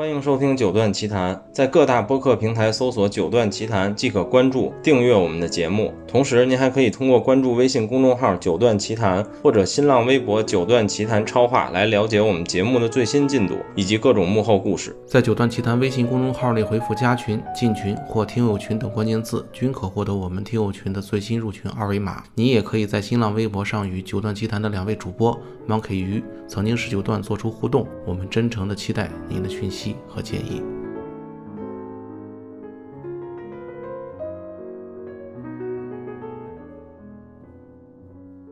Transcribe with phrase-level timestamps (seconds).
[0.00, 5.92] 欢迎收听《九段奇谈》，在各大播客平台搜索“九段奇谈”即可关注、订阅我们的节目。
[6.08, 14.96] 同时，您还可以通过关注微信公众号“九段奇谈”或者新浪微博“九段奇谈超话”来了解我们节目的最新进度以及各种幕后故事。
[15.06, 22.24] 在“九段奇谈”微信公众号内回复“加群”“进群”或“听友群”等关键字，均可获得我们听友群的最新入群二维码。
[22.34, 25.38] 你也可以在新浪微博上与“九段奇谈”的两位主播
[25.68, 27.86] Monkey 鱼、曾经是九段做出互动。
[28.06, 30.62] 我们真诚的期待您的讯息和建议。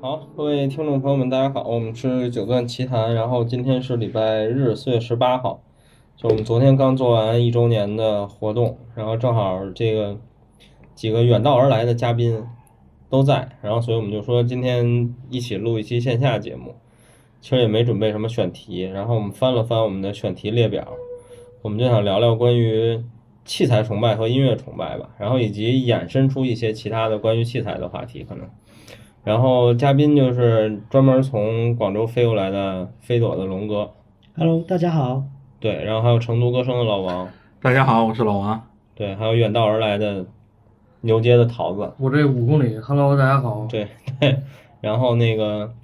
[0.00, 5.60] 好，各位听众朋友们，大家好，我们是九段奇谈，然后今天是礼拜日，四月十八号，
[6.16, 10.16] 就我们昨天刚做完一周年的活动，然后正好这个
[10.94, 12.44] 几个远道而来的嘉宾
[13.10, 16.76] 都在，然后所以我们就说今天一起录一期线下节目，
[17.40, 20.86] 其实也没准备什么选题，然后我们翻了翻我们的选题列表，
[21.62, 23.02] 我们就想聊聊关于
[23.44, 28.48] 器材崇拜和音乐崇拜吧，然后以及衍生出一些其他的关于器材的话题可能。
[29.24, 33.90] 然后嘉宾就是专门从广州飞过来的飞朵的龙哥
[34.36, 35.24] ，Hello，大家好。
[35.60, 37.28] 对，然后还有成都歌声的老王，
[37.60, 38.62] 大家好，我是老王。
[38.94, 40.24] 对，还有远道而来的
[41.00, 43.66] 牛街的桃子，我这五公里，Hello，大家好。
[43.68, 43.88] 对
[44.20, 44.38] 对，
[44.80, 45.74] 然后那个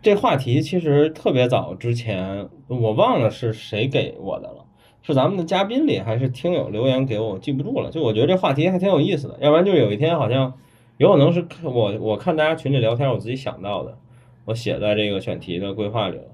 [0.00, 4.59] 这话题其实特别早之前，我忘了是谁给我的了，
[5.02, 7.90] 是咱们的嘉宾里还是听友留言给我，记不住了。
[7.90, 10.52] 就我觉得这话题还挺有意思的，要不然就有一天好像
[10.98, 13.96] 有可能是我我看大家群里聊天，我自己想到的，
[14.44, 16.24] 我写在这个选题的规划里了。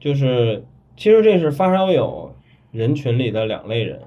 [0.00, 0.64] 就是
[0.96, 2.34] 其实这是发烧友
[2.72, 4.00] 人群里的两类人，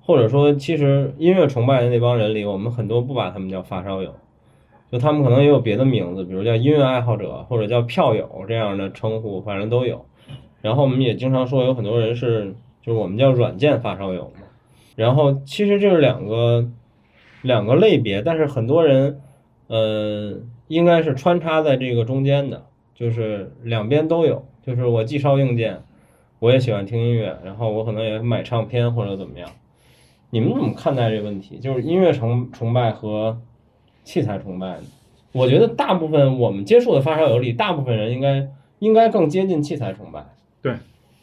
[0.00, 4.14] 或者说其实音乐崇拜的那帮人里，我们很多不把他们叫发烧友。
[4.90, 10.04] 就他们可能也有别的名字，比如叫音乐爱好者或者叫票友这样的称呼，反正都有。
[10.60, 14.46] 然后我们也经常说有很多人是，就是我们叫软件发烧友嘛。
[14.94, 16.68] 然后其实这是两个
[17.40, 19.20] 两个类别，但是很多人，
[19.68, 24.44] 呃，应该是穿插在这个中间的，就是两边都有。
[24.64, 25.82] 就是我既烧硬件，
[26.38, 29.48] 我也喜欢听音乐，然后我可能也买唱片或者怎么样。
[30.30, 31.58] 你们怎么看待这个问题？
[31.58, 33.40] 就是音乐崇崇拜和
[34.04, 34.84] 器材崇拜呢？
[35.32, 38.48] 我觉得大部分我们接触的发烧友里，大部分人应该
[38.78, 40.24] 应该更接近器材崇拜。
[40.60, 40.72] 对，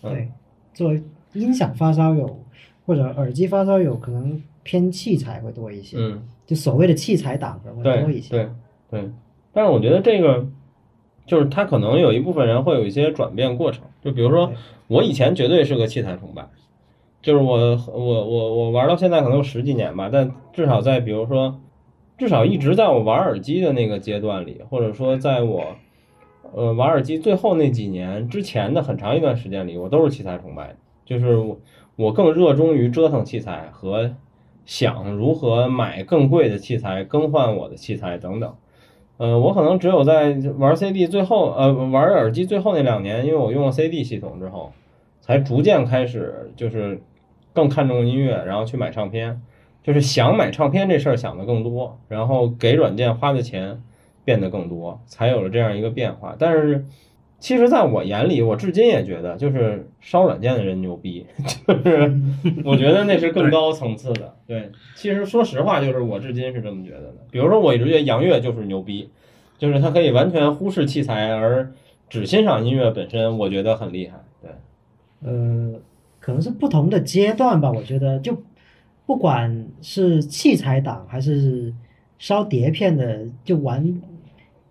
[0.01, 0.31] 嗯对，
[0.73, 1.01] 作为
[1.33, 2.43] 音响发烧友
[2.85, 8.31] 或者耳机发烧友，可能偏器材会多一些，嗯，就所谓的器材党可能会多一些。
[8.31, 8.49] 对
[8.89, 9.11] 对。
[9.51, 10.47] 但是我觉得这个
[11.25, 14.51] 就是他可能有一部分人会有一些转变过程，就比如说
[14.87, 16.47] 我以前绝对是个器材崇拜，
[17.21, 21.59] 就是我我我我玩到现在可能有十几年吧，但至少在比如说，
[22.17, 25.75] 至少一直在我玩耳机的那个阶段里，或者说在我
[26.53, 30.75] 呃玩耳机最后那几年之前的很长一段时间里，我都是器材崇拜的，
[31.09, 31.59] 就是我
[31.95, 34.15] 我更热衷于折腾器材和
[34.63, 38.53] 想如何买更贵的器材，更换我的器材等等。
[39.17, 44.71] 呃，我可能只有在玩 CD 最后，呃，玩耳机最后那两年，因为我用了 CD 系统之后，
[45.19, 47.01] 才逐渐开始就是
[47.53, 49.41] 更看重音乐，然后去买唱片，
[49.81, 53.81] 就是想买唱片这事儿想的更多，然后给软件花的钱
[54.23, 56.35] 变得更多，才有了这样一个变化。
[56.37, 56.85] 但是，
[57.39, 61.25] 其实在我眼里，我至今也觉得，就是烧软件的人牛逼，
[61.67, 62.13] 就是
[62.65, 64.35] 我觉得那是更高层次的。
[64.45, 67.15] 对，其实说实话，就是我至今是这么觉得的。
[67.31, 69.09] 比如说，我一直觉得杨乐就是牛逼，
[69.57, 71.71] 就是他可以完全忽视器材而
[72.09, 74.19] 只欣赏音乐本身，我觉得很厉害。
[74.41, 74.51] 对，
[75.23, 75.79] 呃，
[76.19, 77.71] 可能是不同的阶段吧。
[77.71, 78.37] 我觉得，就
[79.05, 81.73] 不管是器材党还是
[82.17, 84.01] 烧碟片的，就玩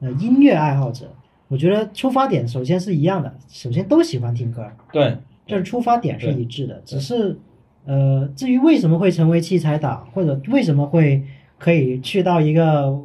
[0.01, 1.07] 呃音乐爱好者，
[1.49, 4.71] 我觉得出发点首先是一样的，首先都喜欢听歌。
[4.93, 5.17] 对，
[5.47, 7.37] 这是出发点是一致的，只是
[7.85, 11.25] 呃，至于为什么会成为器材党，或者为什么会
[11.59, 13.01] 可以去到一个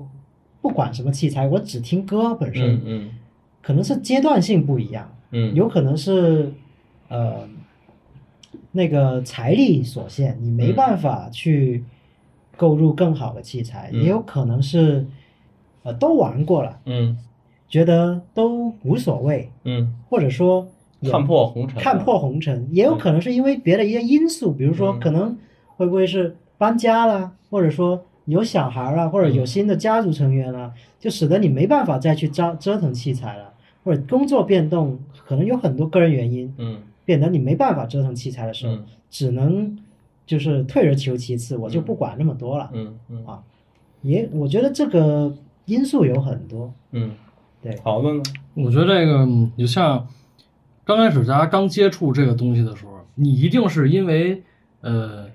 [0.62, 3.09] 不管什么器材，我只听歌本身，嗯嗯
[3.62, 6.52] 可能是阶段性不一样，嗯，有可能是
[7.08, 7.48] 呃
[8.74, 11.86] 那个财力所限，你没办法去
[12.57, 15.06] 购入更好的器材，嗯也有可能是
[15.84, 17.18] 呃都玩过了，嗯
[17.74, 20.68] 觉得都无所谓，嗯，或者说
[21.10, 25.00] 看破红尘，看破红尘，也有可能是因为别的一些因素，比如说嗯。
[25.00, 25.36] 可能
[25.75, 33.52] 会不会是搬家了，或者说有小孩了，或者有新的家族成员了，就使得你没办法再去折折腾器材了，
[33.84, 36.78] 或者工作变动，可能有很多个人原因，嗯。
[37.06, 38.86] 变得你没办法折腾器材的时候，嗯。
[39.10, 39.75] 只能
[40.28, 42.70] 就是退而求其次，我就不管那么多了。
[42.72, 42.94] 嗯。
[43.10, 43.25] 嗯。
[43.25, 43.42] 啊。
[44.04, 45.34] 也我觉得这个
[45.66, 47.12] 因素有很多，嗯，
[47.63, 48.21] 对桃子呢？
[48.56, 50.06] 我觉得这个你就像
[50.83, 54.44] 刚开始大家刚接触这个东西的时候，你一定是因为
[54.81, 55.25] 呃，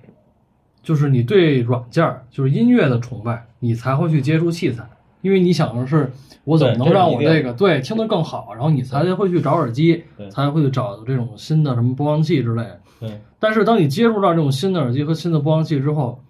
[0.82, 4.86] 就是你对软件儿，就是音乐的崇拜，你才会去接触器材，
[5.22, 6.12] 因为你想的是
[6.44, 12.80] 我怎么能让我这个对听得更好，然后你才会去找耳机对，才会去找这种新的什么播放器之类的。
[13.00, 16.20] 对，但是当你接触到这种新的耳机和新的播放器之后，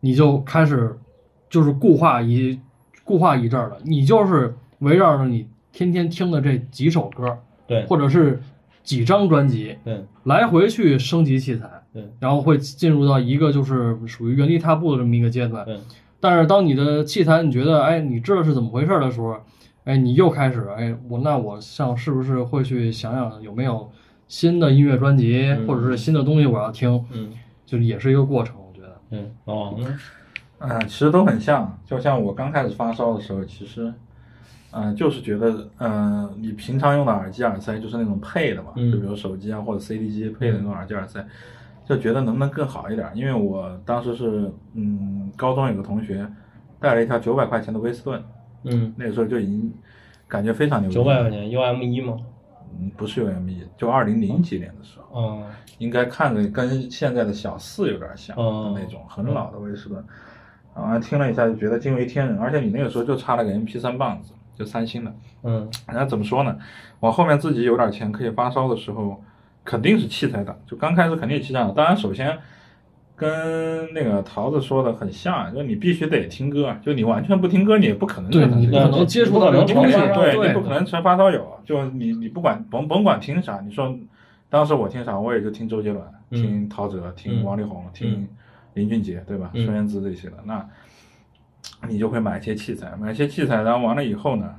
[0.00, 0.96] 你就开始
[1.48, 2.58] 就是固化一
[3.04, 4.54] 固化一阵儿了，你就是
[4.86, 7.84] 围绕着你天天听的这几首歌，对。
[7.86, 8.40] 或者是
[8.84, 10.04] 几张专辑，对。
[10.22, 12.08] 来回去升级器材，对。
[12.20, 15.64] 然后会进入到一个就是属于原地踏步的这么一个阶段。
[15.64, 15.76] 对。
[16.20, 19.36] 但是当你的器材你觉得哎你知道是怎么回事的时候，
[19.84, 23.90] 哎你又开始哎我那我像是不是会去想想有没有
[24.28, 25.66] 新的音乐专辑、嗯。
[25.66, 27.32] 或者是新的东西我要听，嗯。
[27.66, 28.96] 就是也是一个过程，我觉得。
[29.10, 29.98] 嗯，老王呢？
[30.58, 33.92] 嗯，其实都很像，就像我刚开始发烧的时候，其实，
[34.72, 41.24] 嗯、就是觉得，嗯、你平常用的耳机耳塞就是那种配的嘛，嗯就比如手机啊或者 CD 机配的那种耳机耳塞，
[41.86, 43.10] 就觉得能不能更好一点？
[43.14, 46.26] 因为我当时是，嗯，高中有个同学
[46.78, 48.22] 带了一条九百块钱的威斯顿，
[48.64, 49.72] 嗯，那个时候就已经
[50.28, 50.94] 感觉非常牛逼。
[50.94, 52.18] 九百块钱 UM 一吗？
[52.78, 55.18] 嗯，不是 UME，就二零零几年的时候。
[55.18, 55.42] 哦，
[55.78, 58.36] 应该看着跟现在的小四有点像
[58.74, 60.04] 那种，很老的威斯顿。
[60.74, 65.14] 然后听了一下就觉得惊为天人，而且你那个时候就差了个 MP 三棒子，就三星的。
[65.44, 66.56] 嗯然后怎么说呢？
[66.98, 69.22] 我后面自己有点钱可以发烧的时候，
[69.64, 70.56] 肯定是器材党。
[70.66, 71.72] 就刚开始肯定是器材党。
[71.74, 72.38] 当然，首先
[73.14, 83.96] 跟那个桃子说的很像，就你必须得听歌，就你完全不听歌，你也不可能对你可能接触不可能成对对你不可能成发烧友，就你你不管甭甭管听啥，你说
[84.50, 88.28] 当时我听啥，我也就听周杰伦、嗯听陶喆、听嗯王力宏、听
[88.74, 89.50] 林俊杰，对吧？
[89.54, 90.66] 嗯孙燕姿这些的，那
[91.88, 94.54] 你就会买一些器材，买一些器材，然后完了以后呢，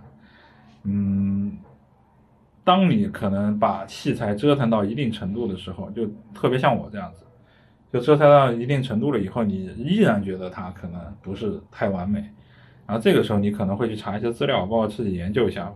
[0.83, 1.57] 嗯，
[2.63, 7.24] 当你可能把器材折腾到一定程度的时候，就特别像我这样子，
[7.91, 12.19] 就折腾到一定程度了以后，你依然觉得它可能不是太完美，
[12.85, 15.74] 然后这个时候你可能会去查一些资料，包括自己研究一下，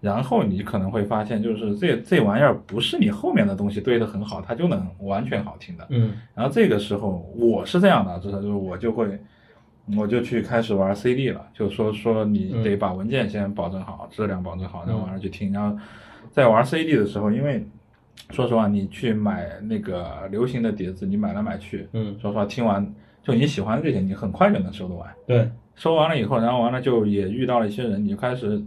[0.00, 5.86] 然后你可能会发现，就是这这玩意儿不是你后面的东西堆得很好，它就能完全好听的。
[5.90, 9.20] 嗯然后这个时候我是这样的，就是就是我就会，
[9.96, 15.78] 我就去开始玩 CD 了，就说说你得把文件先保证好，质量保证好，然后完了去听，然后
[16.30, 17.66] 在玩 CD 的时候，因为
[18.30, 22.86] 说实话，你去买那个流行的碟子，你买来买去，嗯，说实话，听完
[23.22, 25.08] 就你喜欢的这些，你很快就能收得完。
[25.26, 28.62] 对，收完了以后，然后完了就也遇到了一些人，你就开始，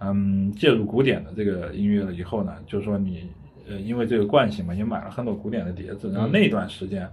[0.00, 3.28] 嗯，介入古典的这个音乐了以后呢，就是说你，
[3.68, 7.08] 呃，因为这个惯性嘛，也买了很多古典的碟子，然后那段时间，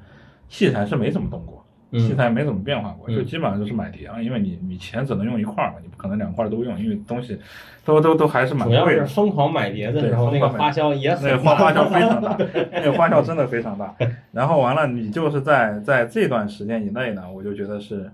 [0.50, 1.59] 器材是没怎么动过，嗯
[1.92, 7.38] 器材没怎么变化过，嗯就基本上就是买碟了，因为你你钱只能用一块儿嘛，你不可能两块儿都用，因为东西
[7.84, 9.06] 都都都还是蛮主要是贵的。
[9.08, 12.38] 疯狂买碟的时候，那个花销也那个很花花销非常大，
[12.72, 13.96] 那个花销真的非常大。
[14.32, 18.12] 然后完了，你就是在在这段时间以内呢，我就觉得是，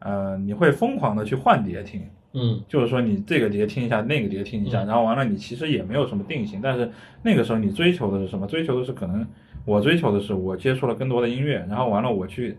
[0.00, 2.02] 呃，你会疯狂的去换碟听，
[2.34, 6.90] 嗯就是说你这个碟听一下，那个碟听一下，嗯然后完了你其实也没有什么定型，但是
[7.22, 8.46] 那个时候你追求的是什么？
[8.46, 9.26] 追求的是可能
[9.64, 12.58] 我追求的是我接触了更多的音乐，然后完了我去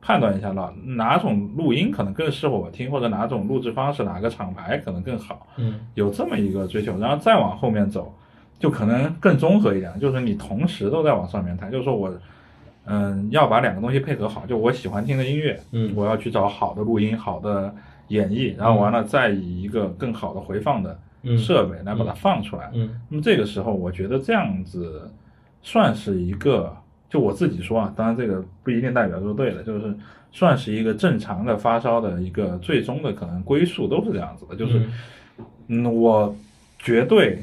[0.00, 5.46] 判断一下了哪种录音可能更适合我听，或者哪种录制方式哪个厂牌可能更好。
[5.56, 8.14] 嗯有这么一个追求，然后再往后面走，
[8.58, 12.12] 就可能更综合一点，就是你同时都在往上面谈，就是说我，
[12.86, 17.74] 嗯，要把两个东西配合好，就我喜欢听的音乐，嗯我要去找好的录音、好的
[18.08, 22.70] 演绎，然后完了再以一个更好的回放的嗯设备来把它放出来。
[22.72, 25.10] 嗯那么这个时候，我觉得这样子
[25.62, 26.74] 算是一个，
[27.10, 29.94] 就我自己说啊，当然这个不一定代表就是对了，就是
[30.32, 34.88] 算是一个正常的发烧的一个最终的可能归宿都是这样子的，就是，
[35.66, 36.34] 嗯，我
[36.78, 37.42] 绝对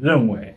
[0.00, 0.52] 认为。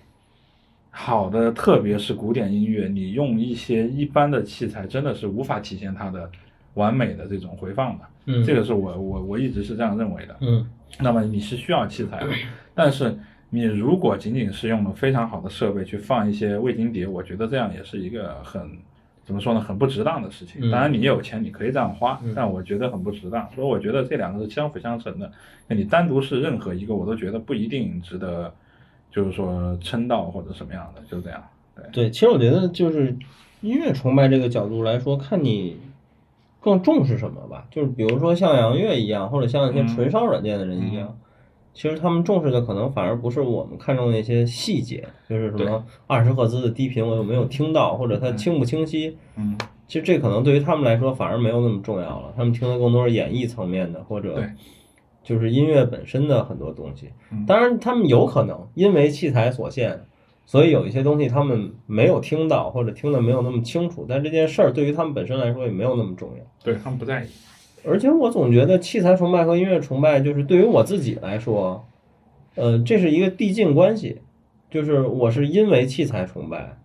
[0.92, 6.30] 好的，特别是古典音乐，你用一些一般的器材，真的是无法体现它的
[6.74, 8.06] 完美的这种回放的。
[8.26, 10.36] 嗯，这个是我我我一直是这样认为的。
[10.42, 10.68] 嗯
[11.00, 12.28] 那么你是需要器材的，
[12.74, 13.18] 但是
[13.50, 18.62] 你如果仅仅是用了非常好的设备去放一些味精碟，我觉得这样也是一个很
[19.24, 20.62] 怎么说呢，很不值当的事情。
[20.62, 23.50] 嗯当然你有钱你可以这样花嗯，但我觉得很不值当。
[23.54, 25.32] 所以我觉得这两个是相辅相成的。
[25.68, 28.52] 那你单独是任何一个，我都觉得不一定值得，
[29.12, 31.44] 就是说称道或者什么样的，就这样。
[31.76, 33.16] 对，对，其实我觉得就是
[33.62, 35.78] 音乐崇拜这个角度来说，看你
[36.60, 37.68] 更重视什么吧。
[37.70, 41.16] 就是比如说像杨乐一样，或者像一些嗯纯烧软件的人一样，
[41.80, 49.16] 其实他们重视的可能反而不是我们看重的那些细节，就是什么二十赫兹的低频我有没有听到，或者它清不清晰。
[49.38, 49.58] 嗯，
[49.88, 54.44] 其实这可能对于他们来说反而没有那么重要了，他们听的更多是演绎层面的，或者
[55.24, 57.46] 就是音乐本身的很多东西嗯。
[57.46, 60.02] 当然，他们有可能因为器材所限，
[60.46, 66.44] 所以有一些东西他们没有听到或者听的没有那么清楚，但这件事儿对于他们本身来说也没有那么重要。
[66.62, 67.28] 对他们不在意。
[67.84, 71.86] 而且我总觉得器材崇拜和音乐崇拜，就是对于我自己来说，
[72.56, 74.22] 呃，这是一个递进关系，
[74.70, 76.78] 就是我是因为器材崇拜，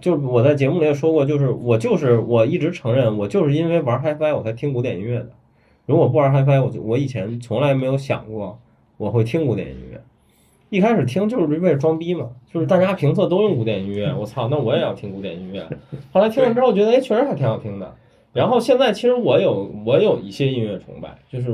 [0.00, 5.30] 就我在节目里也说过，就是我就是我一直承认，我就是因为玩 HiFi 我才听古典音乐的。
[5.86, 8.58] 如果不玩 HiFi，我就我以前从来没有想过
[8.96, 10.00] 我会听古典音乐。
[10.70, 15.68] 一开始听就是为了装逼嘛，就是大家评测都用古典音乐，我操，那我也要听古典音乐。
[16.12, 17.94] 后来听了之后觉得，哎，确实还挺好听的。
[18.34, 21.50] 然后现在其实我有我有一些音乐崇拜，就是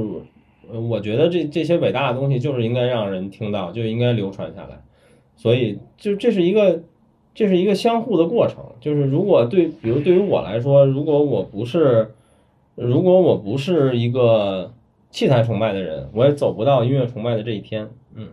[0.73, 4.81] 呃我觉得这这些伟大的东西就是应该让人听到，就应该流传下来。
[5.37, 6.83] 所以就这是一个
[7.35, 8.65] 这是一个相互的过程。
[8.81, 12.13] 就是如果对，比如对于我来说，如果我不是
[12.75, 14.73] 如果我不是一个
[15.11, 17.91] 器材崇拜的人，我也走不到音乐崇拜的这一天。
[18.15, 18.29] 嗯，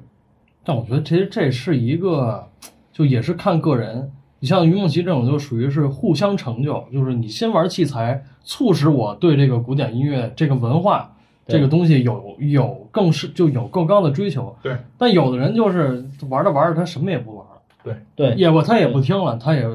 [0.63, 2.47] 但我觉得其实这是一个，
[2.93, 4.11] 就也是看个人。
[4.39, 11.15] 你像于梦琪这种，就属于是互相成就，就是你先玩器材，促使我对这个古典音乐这个文化
[11.47, 14.55] 这个东西有有更是就有更高的追求。
[14.61, 19.65] 对，但有的人就是玩着玩着，他什么也不玩了，对对也不他也不听了，他也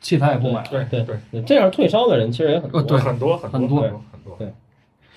[0.00, 0.68] 器材也不买了。
[0.70, 2.80] 对对对，这样退烧的人其实也很多。
[2.98, 4.36] 很多很很多多很多很多。
[4.38, 4.52] 对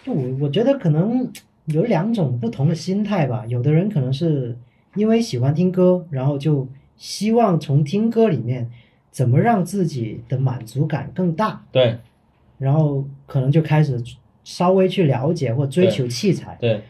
[0.03, 1.29] 就我我觉得可能
[1.65, 3.43] 有两种不同的心态吧。
[3.47, 4.57] 有的人可能是
[4.95, 8.69] 因为喜欢听歌，然后就希望从听歌里面
[9.15, 11.97] 怎么让自己的满足感更大，对。
[12.57, 13.97] 然后可能就开始
[14.43, 16.57] 稍微去了解或追求器材。
[16.59, 16.81] 对。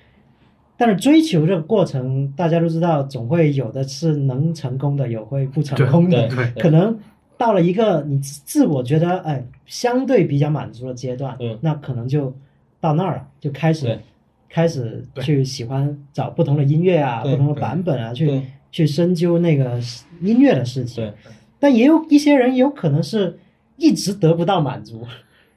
[0.76, 6.28] 但是追求这个过程，大家都知道，总会有的是能成功的，有会不成功的。
[6.28, 6.64] 对。
[6.64, 6.98] 可能
[7.38, 12.36] 到了一个你自自我觉得哎相对比较满足的阶段，嗯那可能就
[12.82, 14.00] 到那儿了，就开始
[14.50, 18.42] 开始去喜欢找不同的音乐啊，不同的版本啊，去
[18.72, 19.80] 去深究那个
[20.22, 21.06] 音乐的事情。
[21.06, 21.14] 对。
[21.60, 23.40] 但也有一些人有可能是
[23.78, 25.06] 一直得不到满足，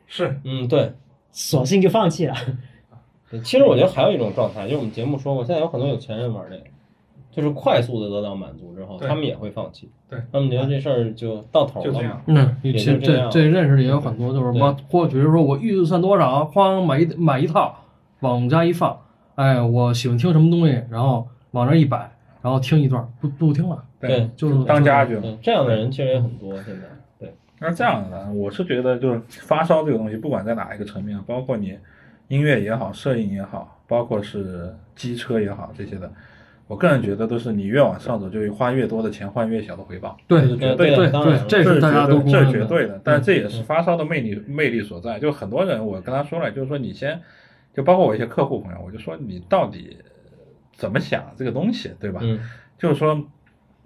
[0.07, 0.93] 是嗯对。
[1.31, 2.35] 索性就放弃了。
[3.31, 6.65] 对其实我觉得还有一种状态，就是我们节目说过，现在有很多有钱人玩这个，
[7.31, 9.89] 就是快速的得到满足之后，对他们也会放弃。
[10.09, 12.23] 对，他们觉得这事儿就到头了嘛就这样。
[12.27, 17.85] 嗯，其也实就这样这这认识的也有很多，就是对我或比如说我预算多少，哐买一买一套，
[18.21, 18.99] 往家一放，
[19.37, 25.19] 哎，我喜欢听什么东西，然后往那儿一摆，然后听一段，不不听了，对就是当家具。
[25.19, 26.55] 对，这样的人其实也很多。
[26.63, 26.83] 现在，
[27.19, 31.77] 对，那这样的，我是觉得就是发烧这个东西，不管在哪一个层面，包括你
[32.29, 36.11] 音乐也好，摄影也好，包括是机车也好这些的，
[36.69, 40.17] 我个人觉得都是你越往上走，就花越多的钱换越小的回报。
[40.29, 41.11] 对是绝对的。
[41.11, 45.19] 对对，这是是大家绝对这都公认的，是绝对的，但是这也是发烧的魅力魅力所在。
[45.19, 47.21] 就很多人，我跟他说了，就是说你先，
[47.75, 49.97] 就包括我一些客户朋友，我就说你到底
[50.79, 52.21] 怎么想这个东西，对吧？
[52.23, 52.41] 嗯
[52.79, 53.23] 就是说，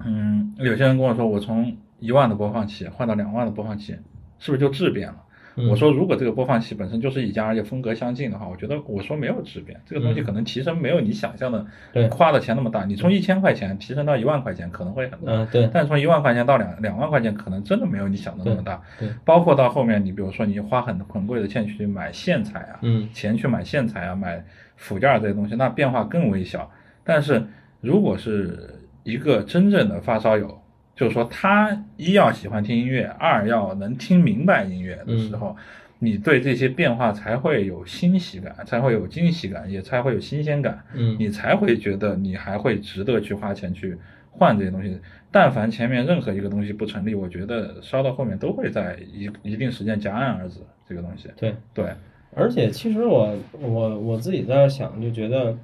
[0.04, 3.96] 嗯，有些人跟我说，我从一万的播放器换到两万的播放器，
[4.38, 5.16] 是不是就质变了？
[5.54, 12.84] 嗯我说，如果这个播放器本身就是一家，而且风格相近的话，我觉得我说没有质变，这个东西嗯可能提升没有你想象的对花的钱那么大。
[12.87, 18.80] 你从一千块钱提升到一万块钱可能会很大，嗯对但从一万块钱到两两万块钱，可能真的没有你想的那么大。
[18.99, 24.42] 对对包括到后面，你比如说你花很很贵的钱去买线材啊，嗯钱去买线材啊，买
[24.76, 26.70] 辅件儿这些东西，那变化更微小。
[27.04, 27.42] 但是
[27.80, 30.61] 如果是一个真正的发烧友，
[30.94, 35.56] 就是说他一要喜欢听音乐，二要能听明白音乐的时候，
[35.99, 43.97] 你对这些变化才会有欣喜感，才会有惊喜感，也才会有新鲜感，嗯你才会觉得你还会值得去花钱去
[44.30, 44.99] 换这些东西。
[45.30, 50.61] 但凡前面任何一个东西不成立，我觉得烧到后面都会在一一定时间戛然而止。
[50.85, 51.54] 这个东西，对。
[51.73, 51.87] 对，
[52.35, 55.56] 而且其实我我我自己在想，就觉得，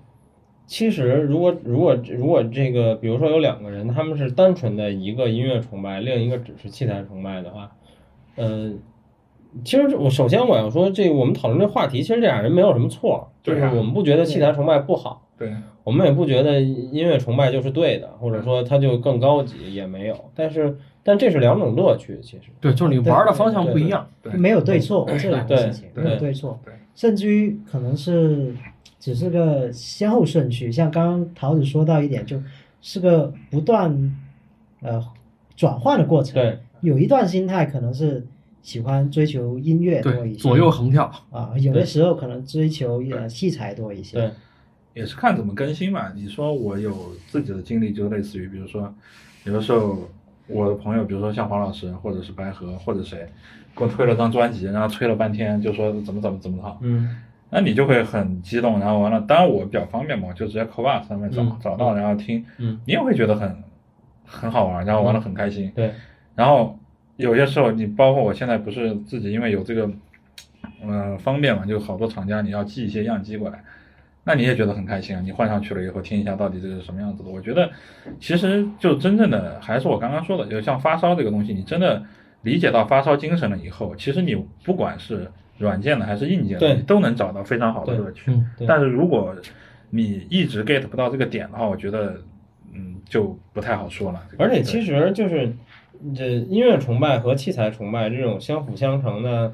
[0.68, 7.72] 其实如果如果如果这个，比如说有两个人，他们是单纯的一个音乐崇拜，另一个只是器材崇拜的话，
[8.36, 8.70] 呃，
[9.64, 15.24] 其实我首先我要说，这个我们讨论这话题，其实这俩人没有什么错，就是我们不觉得器材崇拜不好。
[15.38, 15.50] 对，
[15.84, 20.16] 我们也不觉得音乐崇拜就是对的，或者说它就更高级，也没有。
[20.34, 22.50] 但是，但这是两种乐趣，其实。
[22.60, 24.06] 对，就是你玩的方向不一样。
[24.20, 28.52] 对没有对错这两个对事情，对没有对错对，甚至于可能是
[29.00, 30.70] 只是个先后顺序。
[30.70, 32.42] 像刚刚桃子说到一点，就
[32.80, 34.16] 是个不断
[34.80, 35.04] 呃
[35.56, 36.34] 转换的过程。
[36.34, 38.26] 对，有一段心态可能是
[38.62, 44.16] 喜欢追求音乐多一些，对，左右横跳，啊，有的时候可能追求呃器材多一些。
[44.16, 44.30] 对，
[44.94, 46.12] 也是看怎么更新嘛。
[46.14, 48.92] 你说我有自己的经历，就类似于，比如说，
[49.44, 50.08] 有的时候
[50.46, 53.28] 我的朋友，比如说像黄老师，或者是白河，或者谁，
[53.76, 57.16] 给我推了张专辑，然后吹了半天，就说怎么怎么怎么好，嗯
[57.50, 63.64] 那你就会很激动，然后完了，当然我比较方便嘛，我就直接 c o v a 上面找、嗯找到，然后听，嗯你也会觉得很
[64.24, 65.72] 很好玩，然后玩的很开心。
[65.74, 65.92] 对，
[66.34, 66.78] 然后
[67.16, 69.90] 有些时候你包括我现在不是自己因为有这个，
[70.86, 73.64] 呃，方便嘛，就好多厂家你要寄一些样机过来，
[74.24, 75.22] 那你也觉得很开心啊。
[75.24, 77.30] 你换上去了以后听一下到底这是什么样子的。
[77.30, 77.70] 我觉得
[78.20, 82.04] 其实就真正的还是我刚刚说的，就像发烧这个东西，你真的
[82.42, 88.30] 理解到发烧精神了以后，其实你不管是软件的还是硬件的，对你都能找到非常好的乐趣。
[88.30, 89.34] 嗯，但是如果
[89.90, 92.20] 你一直 get 不到这个点的话，我觉得
[92.74, 94.22] 嗯就不太好说了。
[94.30, 95.52] 这个而且其实就是
[96.14, 99.52] 这音乐崇拜和器材崇拜这种相辅相成的，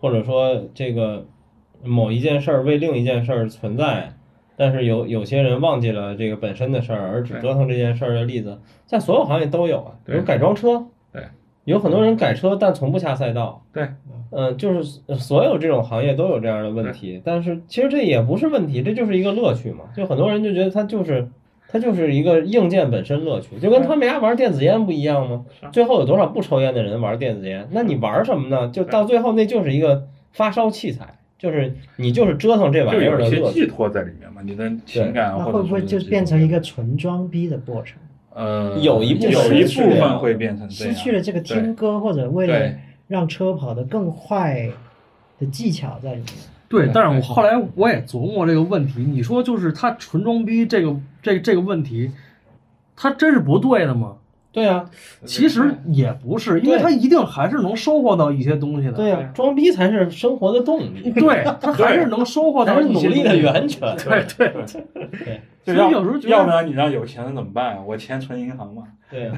[0.00, 1.26] 或者说这个
[1.84, 4.14] 某一件事儿为另一件事儿存在，
[4.56, 11.22] 但是有有些人忘记了这个本身的事儿，而只折腾这件事儿的例子，在所有行业都有啊，比如改装车，对，
[11.64, 13.88] 有很多人改车但从不下赛道，对，
[14.30, 14.82] 嗯、就是
[15.16, 19.84] 所有这种行业都有这样的问题，但是其实这也不是问题，这就是一个乐趣嘛。
[19.96, 21.28] 就很多人就觉得它就是
[21.68, 25.44] 它就是一个硬件本身乐趣，就跟他们家玩电子烟不一样吗？
[25.72, 27.66] 最后有多少不抽烟的人玩电子烟？
[27.70, 28.70] 那你玩什么呢？
[28.72, 33.60] 就到最后那就是一个发烧器材，就是你就是折腾这玩意儿有些的乐趣。
[33.60, 37.98] 寄托在里面嘛，你的情感啊那或者会不会就变成一个纯装逼的过程？
[38.34, 42.76] 呃有一部有分一部分会变成这样，失去了这个听歌或者为了对
[43.08, 44.70] 让车跑得更快
[45.38, 46.28] 的技巧在里面。
[46.68, 52.10] 对对，但是我后来我也琢磨这个问题，你说就是他纯装逼这个这这个问题，
[52.96, 54.16] 他真是不对的吗？
[54.56, 54.88] 对啊，
[55.26, 58.94] 其实也不是，因为他一定还是能收获到一些东西的。
[58.94, 63.94] 对呀、装逼才是生活的动力， 对， 他还是能收获到一些努力的源泉。
[63.98, 64.54] 对对，
[65.64, 67.76] 对所以有时候觉得要不然你让有钱人怎么办？
[67.86, 68.84] 我钱存银行嘛。
[69.10, 69.30] 对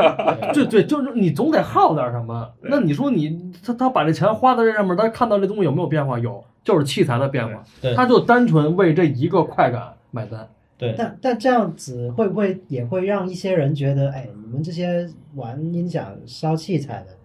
[0.54, 2.48] 对对，就是你总得耗点什么。
[2.62, 6.18] 那你说你他他把这钱花在这上面，他看到这东西有没有变化？
[6.18, 7.62] 有，就是器材的变化。
[7.82, 10.48] 对他就单纯为这一个快感买单。
[10.76, 10.94] 对。
[10.96, 17.16] 但但这样子会不会也会让一些人觉得，哎，你们这些玩音响烧器材的，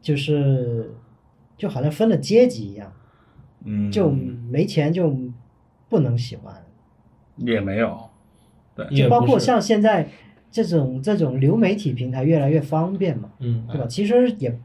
[0.00, 0.92] 就是
[1.56, 2.92] 就好像分了阶级一样，
[3.64, 5.14] 嗯，就没钱就
[5.88, 6.54] 不能喜欢。
[7.36, 8.10] 也没有，
[8.74, 8.86] 对。
[8.94, 10.08] 就包括像现在
[10.50, 13.86] 这种这种流媒体平台越来越方便嘛，嗯，对吧？
[13.86, 14.60] 其实也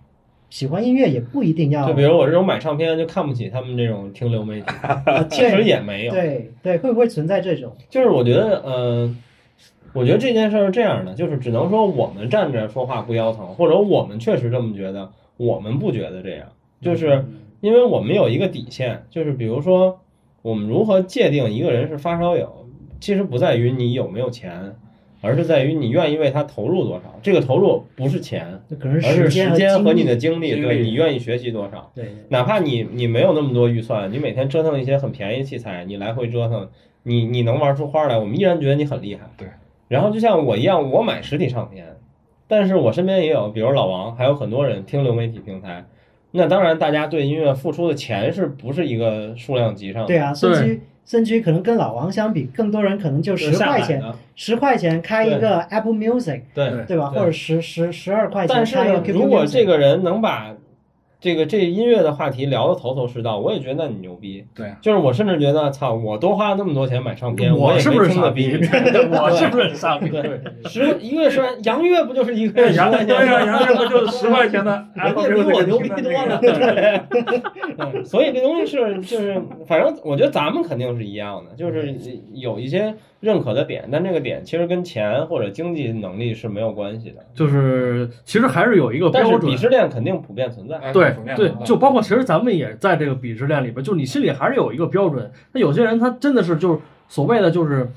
[0.56, 4.68] 喜欢音乐也不一定要，就比如我这种买唱片就看不起他们这种听流媒体，
[5.30, 6.14] 其实也没有。
[6.14, 7.76] 对对，会不会存在这种？
[7.90, 9.18] 就是我觉得，嗯、
[9.92, 16.48] 我觉得这件事儿是这样的，就是只能说我们站着说话不腰疼，或者我们确实这么觉得，我们不觉得这样，
[16.80, 17.26] 就是
[17.60, 20.00] 因为我们有一个底线，就是比如说
[20.42, 22.66] 我们如何界定一个人是发烧友，
[23.02, 24.74] 其实不在于你有没有钱，
[25.26, 27.20] 而是在于你愿意为他投入多少。
[27.24, 31.92] 这个投入不是钱，而是时间和你的精力，精力对你愿意学习多少。
[31.96, 36.70] 对哪怕你你没有那么多预算，你每天折腾一些很便宜器材，你来回折腾，
[37.04, 39.22] 你你能玩出花来，我们依然觉得你很厉害。
[39.36, 39.48] 对。
[39.88, 41.86] 然后就像我一样，我买实体唱片，
[42.48, 45.86] 但是我身边也有，比如老王，还有很多人听流媒体平台。
[46.32, 50.08] 那当然，大家对音乐付出的钱是不是一个数量级上的？
[50.08, 54.02] 对啊，甚至于甚至于可能跟老王相比，更多人可能就就是十块钱。
[54.36, 57.10] 十块钱开一个 Apple Music，对对对吧？
[57.14, 60.54] 对或者十十十二块钱但是开一个呢，QQ 如果 Music 这个人能把
[61.26, 64.46] 这个这音乐的话题聊的头头是道，我也觉得那你牛逼。
[64.54, 68.52] 对啊，就是我甚至觉得，操，我多花了那么多钱买唱片，也 我是不是傻 逼？
[68.54, 70.08] 我是不是傻逼？
[70.10, 73.60] 对，十一个月十万，杨乐不就是一个月十杨块对呀，钱吗？
[73.60, 81.92] 杨乐不就是十块钱的 人 Apple 家比我牛逼多了，所以这东西是就是，反正我觉得咱们肯定是一样的，就是
[82.36, 87.26] 有一些认可的点，但这个点其实跟钱或者经济能力是没有关系的。
[87.34, 89.56] 就是其实还是有一个标准但是鄙。
[89.60, 90.78] 视链肯定普遍存在。
[90.78, 95.32] 哎对对就包括其实咱们也在这个鄙视链里边，就是你心里还是有一个标准。
[95.52, 97.90] 那有些人他真的是就是所谓的就是，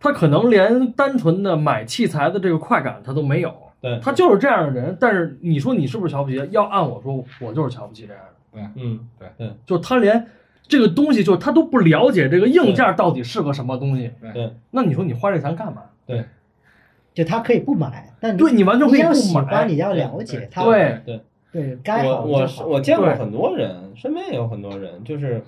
[0.00, 4.96] 他可能连单纯的买器材的这个快感他都没有，对，他就是这样的人。
[5.00, 6.36] 但是你说你是不是瞧不起？
[6.50, 10.26] 要按我说，我就是瞧不起这样的，对嗯，对，对就他连
[10.66, 14.10] 这个东西，就是他都不了解这个硬件到底是个什么东西。
[14.20, 15.82] 对，那你说你花这钱干嘛？
[16.06, 16.24] 对
[17.14, 21.20] 就他可以不买，但对你完全可以不你要喜买欢，你要了解他，对对，
[21.82, 22.48] 该我我。
[22.68, 25.42] 我见过很多人，身边也有很多人，就是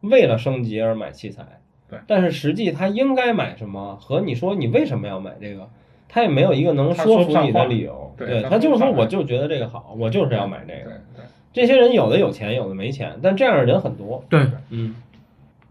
[0.00, 1.44] 为了升级而买器材。
[1.88, 5.68] 对但是实际他应该买什么，和你说你为什么要买这个，
[6.08, 8.12] 他也没有一个能说服你的理由。
[8.16, 10.90] 对他他就是说，我就觉得这个好，我就是要买这对个。
[11.16, 14.24] 对，这些人有的有钱，有的没钱，但这样的人很多。
[14.28, 14.96] 对，嗯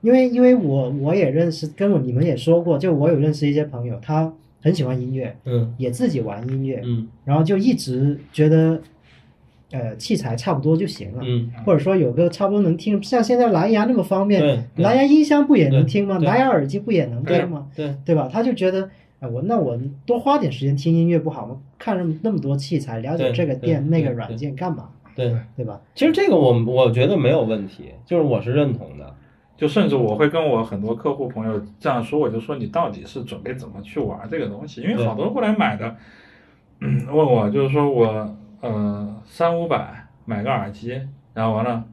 [0.02, 8.80] 因为因为我我也认识，跟我你们也说过，就我有认识一些朋友，他很喜欢音乐，嗯也自己玩音乐，嗯然后就一直觉得，
[9.72, 16.20] 呃，器材差不多就行了，嗯，或者说有个差不多能听，像现在蓝牙那么方便，蓝牙音箱不也能听吗？
[16.20, 17.68] 蓝牙耳机不也能听吗？
[17.76, 18.30] 对对吧？
[18.32, 21.58] 他就觉得哎，我那我多花点时间听音乐不好吗？
[21.80, 24.90] 看那么那么多器材，了解这个店那个软件干嘛？
[25.16, 25.82] 对，对吧？
[25.96, 29.16] 其实这个我我觉得没有问题，就是我是认同的。
[29.58, 34.82] 就甚至我会跟我很多客户朋友这样说，我就说你到底是准备怎么去玩这个东西？
[34.82, 35.96] 因为好多过来买的，
[36.82, 41.00] 嗯，问我就是说我呃三五百买个耳机，
[41.34, 41.84] 然后完了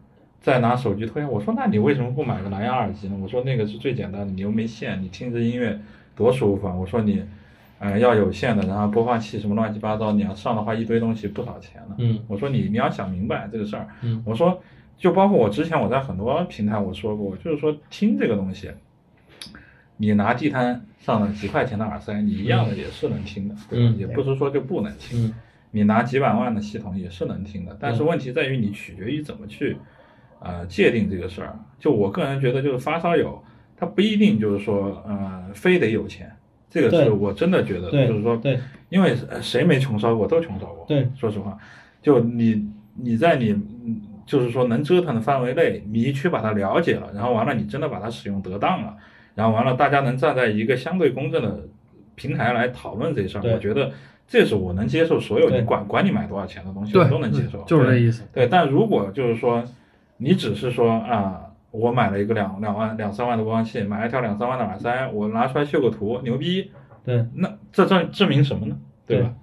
[0.40, 3.16] 再拿手机推，我说那你为什么不买个蓝牙耳机呢？
[3.22, 5.78] 我说那个是最简单的，你又没线，你听着音乐
[6.16, 6.74] 多舒服啊！
[6.74, 7.22] 我说你
[7.78, 11.94] 呃要有线的，然后播放器什么乱七八糟，你要上的话一堆东西不少钱了。
[11.98, 14.60] 嗯我说你你要想明白这个事儿，嗯我说
[14.96, 18.70] 就包括我之前我在很多平台我说过，就是说听这个东西，
[19.96, 23.94] 你拿地摊上的几块钱的耳塞，你一样的也是能听的，对吧？
[23.94, 25.26] 嗯也不是说就不能听。
[25.26, 25.34] 嗯
[25.72, 29.76] 你拿几百万的系统也是能听的，但是问题在于你取决于怎么去，
[30.38, 31.58] 呃，界定这个事儿。
[31.80, 33.42] 就我个人觉得，就是发烧友，
[33.76, 36.30] 他不一定就是说，呃，非得有钱，
[36.70, 40.84] 这个是我真的觉得，就是说，对因为呃谁没穷烧过，都穷烧过。
[40.86, 41.58] 对，说实话，
[42.00, 48.96] 就你你在你嗯就是说能折腾的范围内，你去把它了解了，然后完了你真的把它使用得当了，
[49.34, 51.66] 然后完了大家能站在一个相对公正的
[52.14, 53.90] 平台来讨论这事儿，我觉得
[54.32, 57.62] 这是我能接受所有你管管你买多少钱的东西，我都能接受。
[57.64, 58.22] 就是这意思。
[58.32, 59.62] 对，但如果就是说，
[60.16, 66.70] 你只是说啊，我买了一个两两万两三万的播放器，买了一条两三万的耳塞，我拿出来秀个图，牛逼，
[67.04, 68.78] 对，那这证证明什么呢？
[69.06, 69.34] 对吧？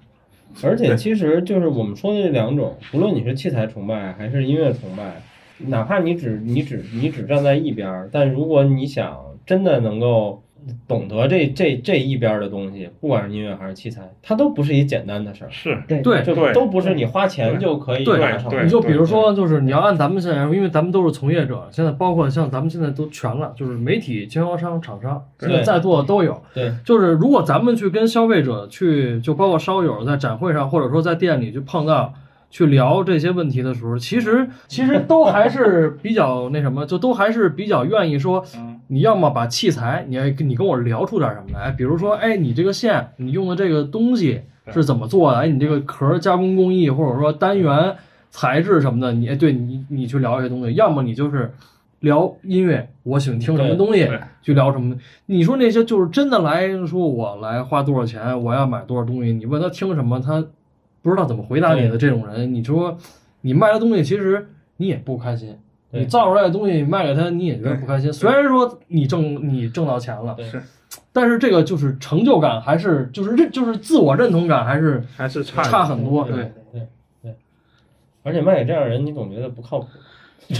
[0.63, 5.21] 而且其实就是我们说的这两种，不论你是器材崇拜还是音乐崇拜，
[5.59, 10.41] 哪怕你只你只你只站在一边儿，但如果你想真的能够
[10.87, 18.57] 懂得这这这一边儿的东西，不管是音乐还是器材，它都不是一简单的事儿，是，对对就都不是你花钱就可以对达成的。
[18.57, 26.41] 对你就比如说，就是你要按咱们现在，因为咱们都是从业者，现在包括像咱们现在都全了，就是媒体、经销商、厂商，现在在座的都有。
[26.53, 32.13] 对就是如果咱们去跟消费者去，就包括烧友在展会上，或者说在店里去碰到。
[32.51, 44.41] 去聊这些问题的时候，其实其实都还是比较那什么，就都还是比较愿意说，嗯你要么把器材，你你跟我聊出点什么来，比如说，哎，你这个线，你用的这个东西
[44.73, 45.37] 是怎么做的？
[45.37, 47.95] 哎，你这个壳加工工艺或者说单元
[48.31, 51.51] 材质什么的，你哎，对你你去聊一些东西，要么你就是
[51.99, 54.09] 聊音乐，我喜欢听什么东西
[54.41, 54.95] 去聊什么。
[55.27, 60.43] 你说那些就是真的来说，我来花多少钱，我要买多少东西，你问他听什么，他
[61.03, 62.97] 不知道怎么回答你的这种人，你说
[63.41, 64.47] 你卖的东西，其实
[64.77, 65.55] 你也不开心。
[65.91, 68.11] 对你造出来的东西卖给他，你也觉得不开心。
[68.11, 70.61] 虽然说你挣你挣到钱了，是
[71.11, 76.23] 但是这个就是成就感，还是就是认就是自我认同感，还是还是差差很多。
[76.23, 76.87] 对对，对
[77.23, 77.35] 对，
[78.23, 79.87] 而且卖给这样的人，你总觉得不靠谱。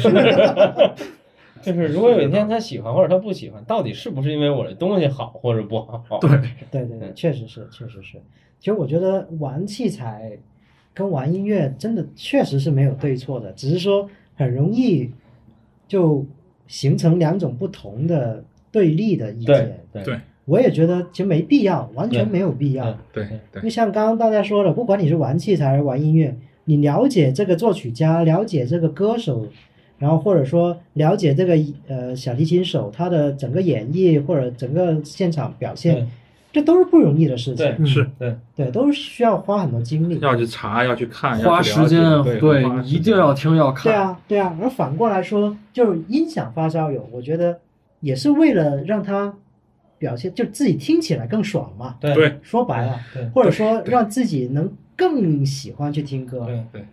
[1.62, 6.20] 就是如果有一天他喜欢或者他不喜欢，到底是不是因为我的东西好或者不好？
[6.22, 6.30] 对
[6.72, 8.18] 对对对，确实是，确实是。
[8.60, 10.38] 其实我觉得玩器材
[10.94, 15.12] 跟玩音乐真的确实是没有对错的，只是说很容易
[15.86, 16.26] 就
[16.66, 19.82] 形成两种不同的对立的意见。
[19.92, 22.98] 对对我也觉得其实没必要，完全没有必要。
[23.12, 29.46] 对因对为像刚刚大家说的，不管你是玩器材还是玩音乐，你了解这个作曲家，了解这个歌手，
[29.98, 36.08] 然后或者说了解这个呃小提琴手他的整个演绎或者整个现场表对现，
[36.52, 37.58] 这都是不容易的事情。
[37.58, 40.18] 对嗯是对对，都是需要花很多精力。
[40.20, 43.84] 要去查，要去看，花时间，解对一定要听要看。
[43.84, 44.58] 对啊，对啊。
[44.62, 47.60] 而反过来说，就是音响发烧友，我觉得
[48.00, 49.34] 也是为了让他
[49.98, 51.96] 表现，就自己听起来更爽嘛。
[52.00, 56.46] 对对说白了，对或者说让自己能更喜欢去听歌。
[56.46, 56.86] 对对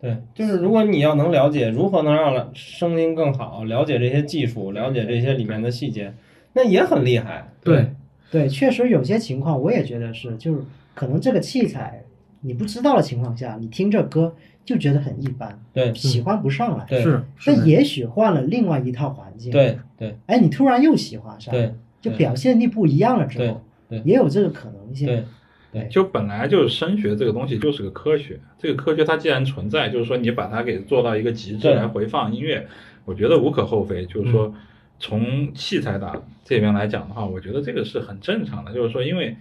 [0.00, 6.14] 对，就是如果你要能了解如何能让声音更好，了解这些技术，了解这些里面的细节，
[6.54, 7.50] 那也很厉害。
[7.62, 7.92] 对
[8.30, 10.60] 对，确实有些情况我也觉得是，就是
[10.94, 12.04] 可能这个器材
[12.40, 16.84] 你不知道的情况下，你听这歌就觉得很一般，对喜欢不上来。
[16.88, 25.06] 对是但也许换了另外一套环境，，对对哎，你突然又喜欢上，对就表现力不一样了之后，对对也有这个可能性。
[25.06, 25.24] 对
[25.72, 32.66] 对就本来就是声学这个东西就是个科学，这个科学它既然存在，就是说你把它给做到一个极致来回放音乐，
[33.04, 34.04] 我觉得无可厚非。
[34.06, 34.52] 就是说，
[35.00, 38.72] 从器材打这边来讲的话，我觉得这个是很正常的。
[38.72, 39.34] 就是说，因为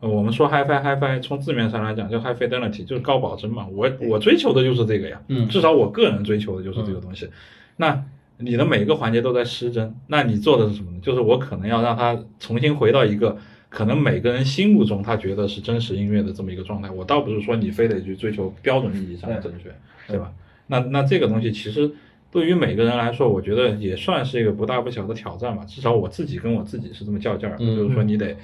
[0.00, 3.66] 呃我们说 HiFi HiFi，从字面上来讲就 High Fidelity，就是高保真嘛。
[3.70, 7.28] 我我追求的就是这个呀，嗯至少我个人追求的就是这个东西。
[7.76, 8.04] 那
[8.38, 10.98] 你的每个环节都在失真，那你做的是什么呢？
[11.00, 13.36] 就是我可能要让它重新回到一个
[13.68, 16.90] 可能每个人心目中他觉得是真实音乐的这么一个状态。
[16.90, 19.72] 我倒不是说你非得去追求标准意义上的正确，
[20.08, 20.32] 对吧？
[20.66, 21.90] 那那这个东西其实
[22.34, 25.64] 对于每个人来说，我觉得也算是一个不大不小的挑战吧。
[25.64, 28.36] 至少我自己跟我自己是这么较劲儿，嗯就是说你得。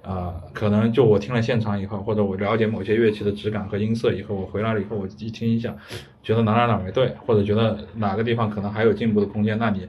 [0.00, 5.76] 啊、可能就我听了现场以后，或者我了解某些乐器的质感和音色以后，我回来了以后，我一听一下，
[6.22, 9.86] 觉得哪哪哪没对，或者觉得哪个地方可能还有进步的空间，那你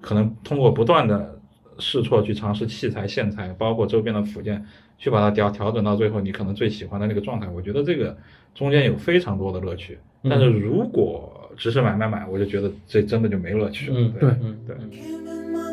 [0.00, 1.38] 可能通过不断的
[1.78, 4.62] 试错去尝试器材、线材，包括周边的附件，
[4.98, 7.48] 去把它调调整到最后你可能最喜欢的那个状态。
[7.48, 8.14] 我觉得这个
[8.54, 9.96] 中间有非常多的乐趣。
[10.24, 13.96] 但是如果只是买买买，我就觉得这真的就没乐趣了。
[13.98, 14.76] 嗯对嗯对。
[14.90, 15.72] Giving my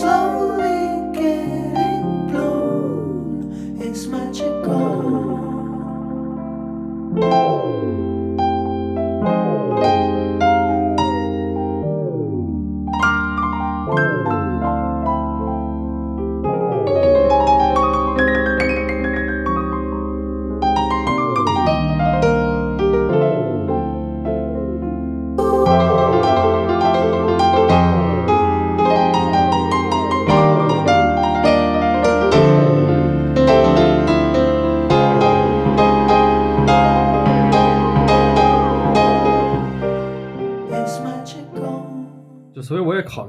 [0.00, 0.39] slow.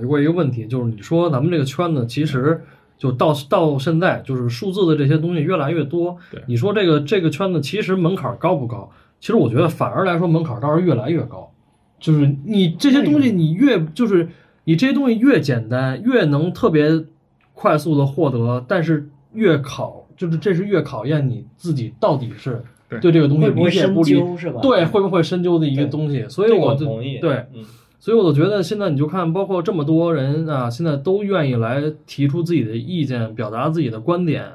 [0.02, 2.62] 虑过一个问题，就是你说咱们这个圈子其实
[2.98, 6.42] 就到到现在，就是数字的这些东西越来越多对。
[6.48, 8.92] 你说这个这个圈子其实门槛高不高？
[9.20, 11.52] 其实我觉得反而来说门槛倒是越来越高。
[12.00, 14.28] 就是你这些东西，你越就是
[14.64, 17.06] 你这些东西越简单，越能特别
[17.54, 24.62] 快速的获得，但是越考就是这是越考验你自己到底是对对这个东西会不会深理解不理究是吧？
[24.62, 26.28] 对，会不会深究的一个东西。
[26.28, 27.20] 所以我同意。
[27.20, 27.64] 对，嗯
[28.02, 34.54] 所以我就觉得现在你就看，包括这么多人啊，现在都愿意来提出自己的意见，表达自己的观点，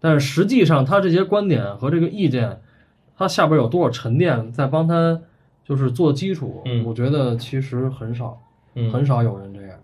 [0.00, 2.60] 但是实际上他这些观点和这个意见，
[3.16, 5.20] 他下边有多少沉淀在帮他
[5.64, 8.42] 就是做基础，嗯我觉得其实很少，
[8.74, 9.78] 嗯很少有人这样。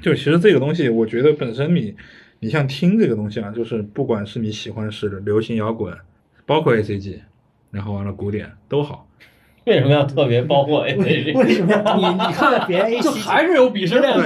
[0.00, 1.94] 就其实这个东西，我觉得本身你，
[2.40, 5.94] 你像听这个东西啊，就是不管是你喜欢是流行摇滚，
[6.46, 7.20] 包括 A C G，
[7.70, 9.06] 然后完了古典都好，
[9.68, 11.32] 为什么要特别包括 A C G？
[11.32, 14.24] 为什么要你你看，别 A 就还是有鄙视链的。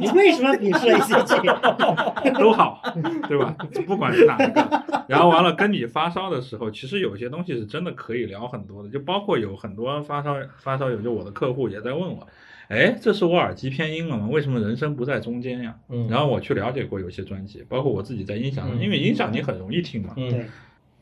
[0.00, 2.32] 你为什么鄙视 A C G？
[2.40, 2.82] 都好，
[3.28, 3.54] 对吧？
[3.86, 12.26] 不管是哪一个，然后完了跟你发烧的时候，其实有些东西是真的可以聊很多的，就包括有很多发烧发烧友，就我的客户也在问我，
[12.68, 14.28] 哎，这是我耳机偏音了吗？
[14.30, 15.74] 为什么人声不在中间呀？
[15.90, 20.46] 嗯然后我去了解过有些专辑，包括我自己在音响上，嗯因为音响你很容易听嘛，嗯对，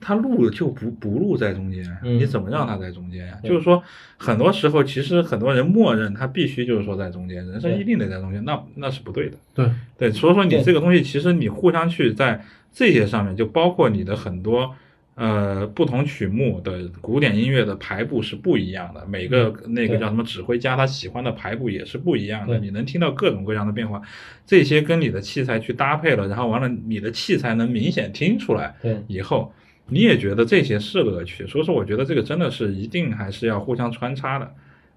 [0.01, 3.39] 它录就不不录在中间，嗯你怎么让它在中间呀？
[3.43, 3.83] 对就是说，
[4.17, 9.37] 很多时候其实很多人默认它必须就是说在中间，人生一定得在中间，那那是不对的。
[9.55, 14.75] 对对，所以说你这个东西，其实你互相去在这些上面，就包括你的很多
[15.17, 24.01] 呃不同曲目的古典音乐的排布是不一样的，每个那个叫什么指挥家他喜欢的排布也是不一样的，你能听到各种各样的变化，
[24.47, 29.53] 这些跟你的器材去搭配了，然后完了你的器材能明显听出来，对以后。
[29.90, 34.50] 你也觉得这些是乐趣，所以说我觉得这个真的是一定还是要互相穿插的。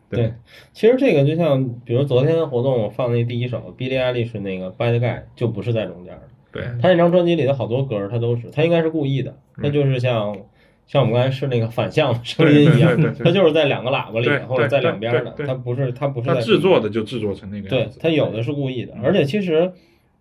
[0.10, 0.32] 对，
[0.74, 6.22] 其实这个就像，比如昨天的活动，我放那第一首 Billie Eilish 那个 Bad Guy 就不是在中间的。
[6.52, 10.38] 对，他那张专辑里的好多歌儿，他都是，他应该是故意的，嗯他就是像
[10.86, 17.98] 像我们刚才是那个反向声音一样他就是在两个喇叭里对或者在两边的，他不是他不是制作的就制作成那个对样子。
[18.00, 19.72] 他有的是故意的，嗯而且其实，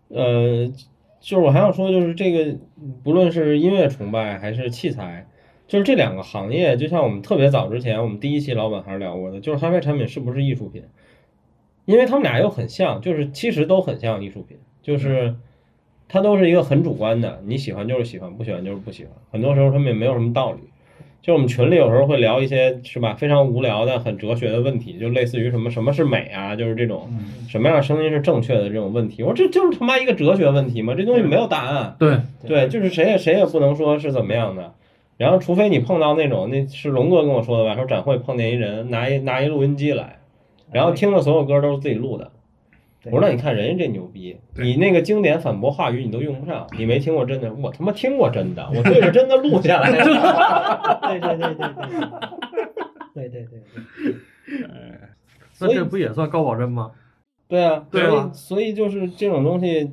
[0.09, 0.73] 呃，
[1.23, 2.59] 就是我还想说，就是这个
[3.05, 5.25] 不论是音乐崇拜还是器材，
[5.69, 10.83] 就是这两个行业，就像我们特别早之前，我们第一期老板还是聊过的，就是嗨派产品是不是艺术品？
[11.85, 15.37] 因为他们俩又很像，就是其实都很像艺术品，就是
[16.09, 20.59] 它都是一个很主观的，你喜欢就是喜欢，不喜欢就是不喜欢，很多时候他们也没有什么道理。
[21.23, 29.23] 就我们群里有时候会聊一些是吧非常无聊的很哲学的问题，就类似于什么什么是美啊，就是这种嗯什么样的声音是正确的这种问题。
[29.23, 31.95] 我说这就是他妈一个哲学问题嘛，这东西没有答案。
[31.99, 34.75] 对，对，就是谁也谁也不能说是怎么样的。
[35.17, 40.19] 然后，除非你碰到那种，那是龙哥跟我说的吧，说展会碰见一人拿一拿一录音机来，
[40.73, 42.33] 然后听的所有歌都是自己录的。
[43.07, 50.05] 我说那你看人家这牛逼，你那个经典反驳话语你都用不上，你没听过真的，我他妈听过真的，我对着真的录下来了。
[51.09, 51.69] 对对对对
[53.15, 53.61] 对对对对
[54.47, 54.67] 对，
[55.61, 56.93] 那这不也算高保真吗？
[57.49, 59.93] 对啊，所以对吧所以就是这种东西，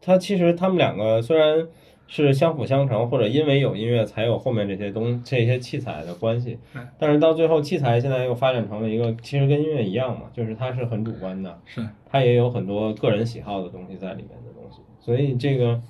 [0.00, 1.66] 它其实他们两个虽然
[2.08, 6.58] 是相辅相成，或者因为有音乐才有后面这些东这些器材的关系。
[6.98, 14.80] 但是到最后，器材现在又发展成了一个，其实跟音乐一样嘛，就是它是很主观的，是它也有很多个人喜好的东西在里面的东西。
[14.98, 15.80] 所以这个，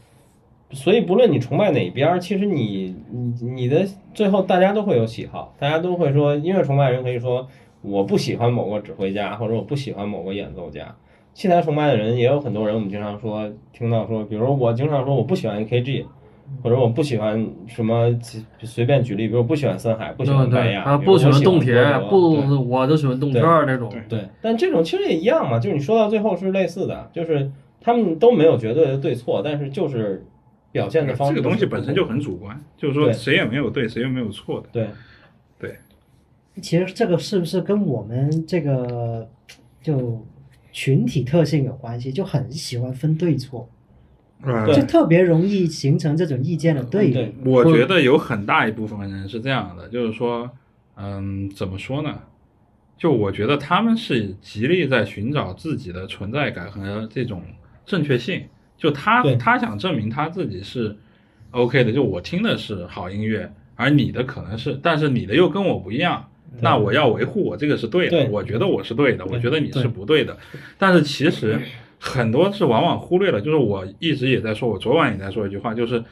[0.73, 7.49] 所以不论你崇拜哪边儿，其实你你你的最后大家都会有喜好，大家都会说音乐崇拜人可以说
[7.81, 10.97] 我不喜欢某个指挥家，或者我不喜欢某个演奏家。
[11.39, 16.05] 器材崇拜的人也有很多人，我们经常说听到说，比如我经常说我不喜欢 AKG，
[16.65, 18.13] 或者我不喜欢什么，
[18.65, 23.89] 随便举例，比如我不喜欢森海，不喜欢白亚，啊，比如我不喜欢动铁，不，我就喜欢动圈儿那种。
[24.09, 27.49] 对，但这种其实也一样嘛，就是你说到最后是类似的，就是
[27.81, 30.27] 他们都没有绝对的对错，但是就是
[30.73, 34.67] 表现的方式这个东西本身就很主观，就是说谁也没有对，谁也没有错的。
[34.73, 34.89] 对
[35.61, 35.77] 对，
[36.61, 39.29] 其实这个是不是跟我们这个
[39.81, 40.21] 就
[40.73, 42.13] 群体特性有关系？
[42.13, 43.69] 就很喜欢分对错，
[44.43, 47.35] 呃对就特别容易形成这种意见的对对立。
[47.45, 50.51] 我觉得有很大一部分人是这样的，就是说，
[50.97, 52.21] 嗯，怎么说呢？
[52.97, 57.43] 就我觉得他们是极力在寻找自己的存在感和这种
[57.87, 58.45] 正确性。
[58.77, 60.97] 就他他想证明他自己是
[61.51, 66.28] OK 的，就我听的是好音乐，而你的可能是，但是你的又跟我不一样。
[66.61, 70.37] 那我要维护我这个是对的，对我觉得我是对的，我觉得你是不对的。
[70.77, 71.61] 但是其实
[71.99, 76.03] 很多是往往忽略了，就是我一直也在说，我昨晚也在说一句话，就是，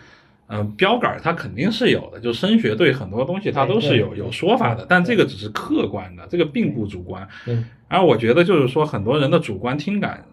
[0.48, 7.26] 嗯、标杆儿它肯定是有的，就升学对很多东西它都是有有说法的，但这个只是客观的，这个并不主观。
[7.44, 7.56] 对
[7.88, 10.24] 而我觉得就是说，很多人的主观听感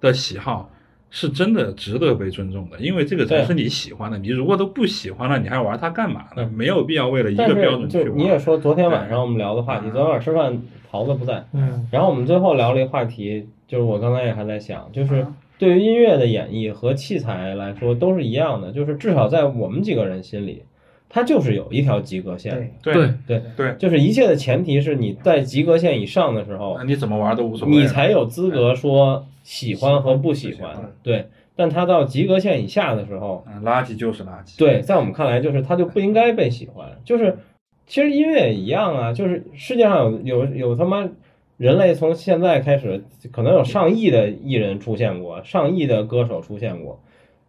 [0.00, 0.70] 的喜好。
[1.10, 4.18] 是真的值得被尊重的，因为这个才是你喜欢的。
[4.18, 6.42] 你如果都不喜欢了，你还玩它干嘛呢？
[6.42, 8.06] 嗯没有必要为了一个标准去玩。
[8.06, 20.62] 就你也说，昨天晚上我们聊的话题，嗯昨天晚上吃饭桃子不在，嗯，然后我们最后聊了一个话题，就是我刚才也还在想，就是嗯对于音乐的演绎和器材来说都是一样的，就是至少在我们几个人心里，
[21.08, 22.72] 它就是有一条及格线。
[22.82, 27.74] 对，对对对，就是一切的前提是你在及格线以上的时候，你怎么玩都无所谓。
[27.74, 30.92] 你才有资格说喜欢和不喜喜欢欢。
[31.02, 34.58] 对，但它到及格线以下的时候，嗯，垃圾就是垃圾。
[34.58, 36.88] 对，在我们看来就是它就不应该被喜欢。
[37.04, 37.38] 就是
[37.86, 41.08] 其实音乐也一样啊，就是世界上有有有他妈
[41.56, 47.00] 人类从现在开始，可能有上亿的艺人出现过，上亿的歌手出现过，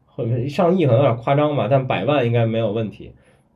[0.05, 3.11] 或者上亿可能有点夸张吧，但百万应该没有问题。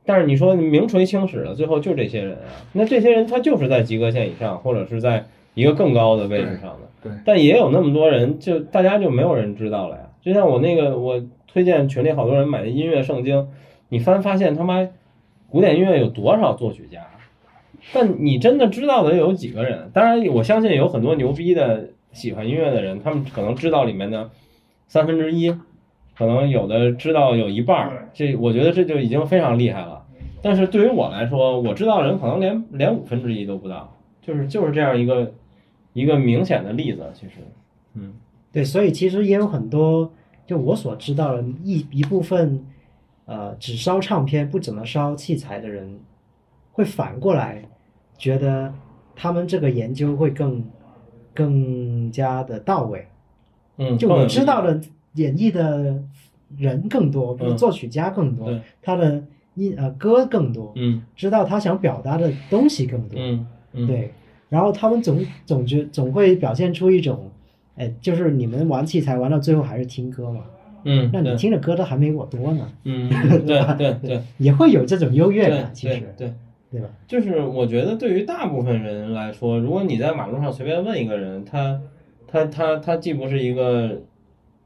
[0.05, 6.79] 但是你说名垂青史的，最后就这些人啊，那这些人他就是在及格线以上，或者是在一个更高的位置上的。
[7.03, 10.09] 对但也有那么多人，就大家就没有人知道了呀。
[10.21, 13.47] 就像我那个，我推荐群里好多人买的音乐圣经，
[13.89, 14.87] 你翻发现他妈
[15.49, 17.07] 古典音乐有多少作曲家，
[17.91, 19.89] 但你真的知道的有几个人？
[19.93, 24.29] 当然，我相信有很多牛逼的喜欢音乐的人，他们可能知道里面的
[24.87, 25.55] 三分之一，
[26.21, 30.05] 可能有的知道有一半儿，这我觉得这就已经非常厉害了。
[30.39, 35.33] 但是对于我来说，我知道的人可能连连五分之一都不到，就是就是这样一个
[35.93, 37.09] 一个明显的例子。
[37.15, 37.37] 其实，
[37.95, 38.13] 嗯，
[38.51, 40.11] 对，所以其实也有很多，
[40.45, 42.63] 就我所知道的一一部分，
[43.25, 45.99] 呃，只烧唱片不怎么烧器材的人，
[46.71, 47.63] 会反过来
[48.15, 48.71] 觉得
[49.15, 50.63] 他们这个研究会更
[51.33, 53.07] 更加的到位。
[53.77, 54.79] 嗯，就我知道的
[55.13, 56.01] 演绎的
[56.57, 57.57] 人更多，比如嗯。
[57.57, 58.61] 作曲家更多，对。
[58.81, 59.23] 他的
[59.55, 61.01] 音呃歌更多，嗯。
[61.15, 63.19] 知道他想表达的东西更多。
[63.19, 64.11] 嗯嗯，对，
[64.49, 67.29] 然后他们总总觉总会表现出一种，
[67.77, 70.41] 哎，就是你们玩器材玩到最后还是听歌嘛，
[70.83, 73.09] 嗯，那你听的歌都还没我多呢，嗯，
[73.45, 74.21] 对 对对。
[74.39, 76.01] 也会有这种优越感，其实。
[76.17, 76.33] 对对，
[76.71, 76.89] 对吧？
[77.07, 81.79] 就是我觉得对于大部分人来说，如果你在马路上随便问一个人，他
[82.27, 84.01] 他他他既不是一个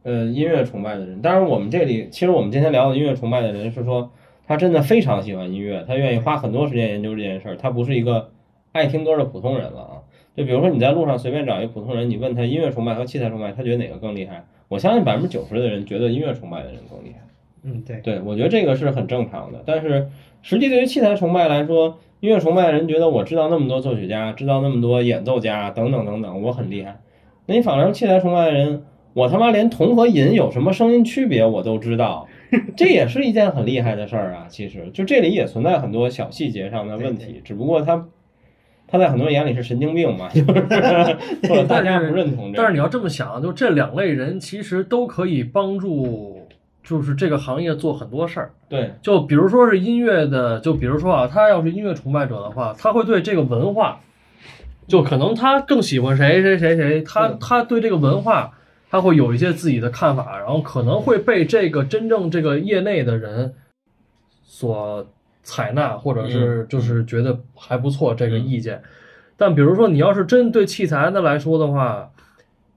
[0.05, 4.11] 呃音乐崇拜的人，当然我们这里其实我们今天聊的音乐崇拜的人是说
[4.47, 8.29] 他真的非常喜欢音乐，他愿意花很多时间研究这件事儿，他不是一个
[8.71, 9.93] 爱听歌的普通人了啊。
[10.37, 14.45] 就比如说你在路上随便找一个普通人，你问他音乐崇拜和器材崇拜，他觉得哪个更厉害？
[14.67, 17.21] 我相信百分之九十的人觉得音乐崇拜的人更厉害。
[17.63, 19.63] 嗯，对，对，我觉得这个是很正常的。
[19.65, 20.07] 但是
[20.43, 26.99] 实际对于器材崇拜来说，音乐崇拜的人觉得我知道那么多作曲家，知道那么多演奏家等等等等，我很厉害。
[27.47, 28.83] 那你反而器材崇拜的人，
[29.15, 32.27] 我他妈连铜和银有什么声音区别我都知道，
[32.75, 34.45] 这也是一件很厉害的事儿啊。
[34.49, 38.05] 其实就这里也存在很多小细节上的问对题，只不过他
[38.87, 40.45] 他在很多人眼里是神经病嘛，就是
[41.47, 42.51] 或者大家不认同。
[42.53, 46.45] 但是你要这么想，就这两类人其实都可以帮助，
[46.83, 48.51] 就是这个行业做很多事儿。
[48.67, 54.01] 对就比如说是音乐的，就比如说啊，他要是音乐崇拜者的话，他会对这个文化，
[54.89, 58.51] 就可能他更喜欢谁谁谁谁，他嗯他对这个文化
[58.89, 63.53] 他会有一些自己的看法，然后可能会被这个真正这个业内的人
[64.43, 65.05] 所
[65.43, 68.81] 采纳，或者是就是觉得还不错这个意见。
[69.37, 72.11] 但比如说你要是针对器材的来说的话，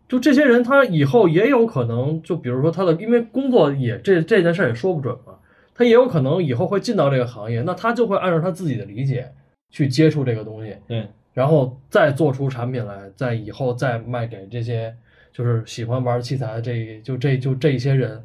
[0.09, 5.35] 就这些人他以后也有可能，就比如说他的因为工作也这这件事儿也说不准嘛，
[5.75, 9.31] 他也有可能以后会进到这个行业，那他就会按照他自己的理解
[9.71, 10.75] 去接触这个东西。
[10.89, 14.93] 对，然后再做出产品来，在以后再卖给这些
[15.39, 18.21] 就是喜欢玩器材的这就这就这一些人，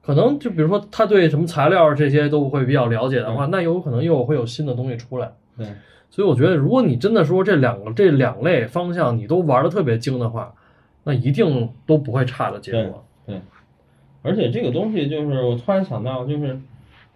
[0.00, 5.30] 可能就比如说他对什么材料这些都会比较了解的话，那有可能又会有新的东西出来。
[5.58, 5.66] 对，
[6.08, 10.54] 所以我觉得，如果你真的说这两个这两类方向你都玩的特别精的话，
[11.02, 13.04] 那一定都不会差的结果。
[13.26, 13.38] 对
[14.22, 16.58] 而且这个东西就是我突然想到，就是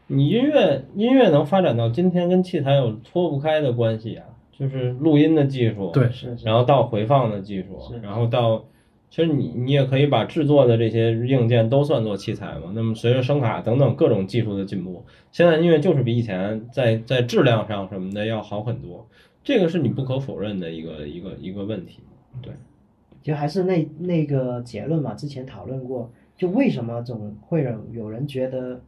[0.09, 6.11] 你音乐音乐能发展到今天，跟器材有脱不开的关系啊，就是录音的技术，对，
[6.45, 8.63] 然后到回放的技术是，然后到，
[9.11, 12.73] 其实你你也可以把制作的这些硬件都算作器材嘛。
[12.75, 19.09] 那么随着声卡等等各种技术的进步，现在音乐就是比以前在在质量上什么的要好很多，
[19.43, 22.01] 这个是你不可否认的一个一个一个问题。
[22.43, 22.53] 对，
[23.23, 28.81] 就还是那那个结论嘛，之前讨论过，就为什么总会有有人觉得，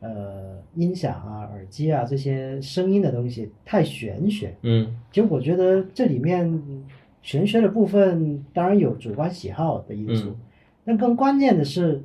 [0.00, 4.56] 呃，音响啊、耳机啊这些声音的东西太玄学。
[4.62, 6.60] 嗯其实我觉得这里面
[7.26, 10.36] 玄学的部分当然有主观喜好的因素嗯，
[10.84, 12.00] 但更关键的是，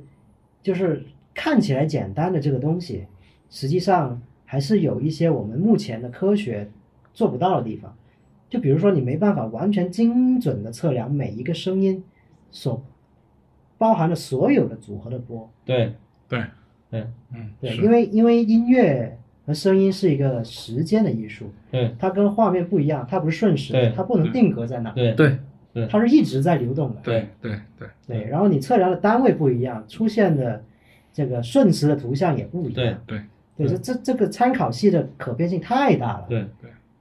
[0.64, 3.06] 就是看起来简单的这个东西，
[3.48, 6.68] 实际上还是有一些我们目前的科学
[7.14, 7.96] 做不到的地方。
[8.50, 12.02] 就比如说，你没办法完全精准的测量每一个声音
[12.50, 12.84] 所
[13.78, 15.48] 包含的所有的组合的波。
[15.64, 15.94] 对。
[16.28, 16.44] 对，
[16.90, 17.06] 对。
[17.32, 19.16] 嗯，对，因为因为音乐
[19.46, 21.94] 和声音是一个时间的艺术，对。
[21.98, 25.14] 它跟画面不一样，它不是瞬时的，它不能定格在那，对。
[25.14, 27.00] 对，它是一直在流动的。
[27.02, 27.28] 对。
[27.40, 27.58] 对。
[27.78, 30.62] 对，对，然后你测量的单位不一样，出现的
[31.12, 32.98] 这个瞬时的图像也不一样。
[33.06, 33.20] 对。
[33.56, 36.26] 对，这这这个参考系的可变性太大了。
[36.28, 36.46] 对。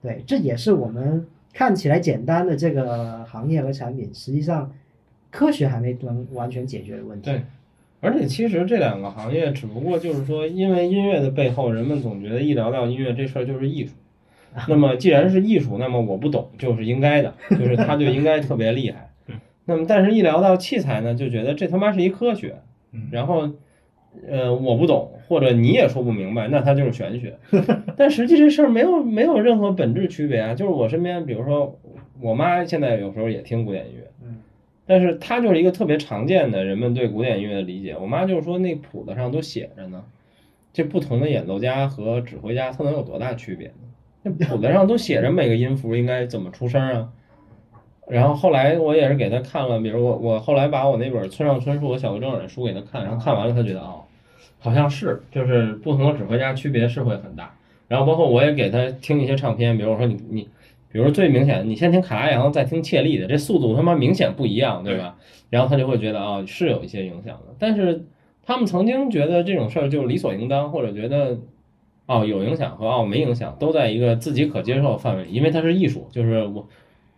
[0.02, 4.72] 对，这也是我们看起来简单的这个行业和产品，实际上
[5.30, 7.30] 科学还没能完全解决的问题。
[7.30, 7.44] 对，
[8.02, 13.94] 而且其实这两个行业只不过就是说，因为音乐的背后，人们总觉得一聊到音乐这事儿就是艺术。
[14.68, 19.10] 那么既然是艺术，那么我不懂就是应该的，就是他就应该特别厉害。
[19.64, 22.56] 那么但是一聊到器材呢，就觉得这他妈是一科学
[22.92, 23.50] 嗯，然后
[24.28, 27.38] 呃我不懂，或者你也说不明白，那它就是玄学。
[27.96, 31.80] 但实际这事儿没有没有任何本质区别啊，就是我身边，比如说
[32.20, 34.40] 我妈现在有时候也听古典音乐，嗯，
[34.92, 37.96] 但是它就是一个特别常见的人们对古典音乐的理解。
[37.98, 40.04] 我妈就是说那谱子上都写着呢，
[40.74, 43.74] 这不同的演奏家和指挥家，它能有多大区别呢？
[44.24, 47.10] 那谱子上都写着每个音符应该怎么出声啊。
[48.10, 54.04] 然后后来我也是给他看了，比如我我后来把我那本村上春树和小河正的书给他看，然后看完了他觉得哦，
[54.60, 57.56] 好像是，就是不同的指挥家区别是会很大。
[57.88, 60.50] 然后包括我也给他听一些唱片，比如我说你你，
[60.92, 65.18] 比如最明显的，你先听卡拉扬，再听切利的，这速度他妈明显不一样，对吧？
[65.50, 67.56] 然后他就会觉得啊、是有一些影响的。
[67.60, 68.06] 但是
[68.46, 71.38] 他们曾经觉得这种事儿就理所应当，或者觉得
[72.06, 76.68] 哦有影响和哦没影响都在一个自己可接受的范围里，因为它是艺术，就是我。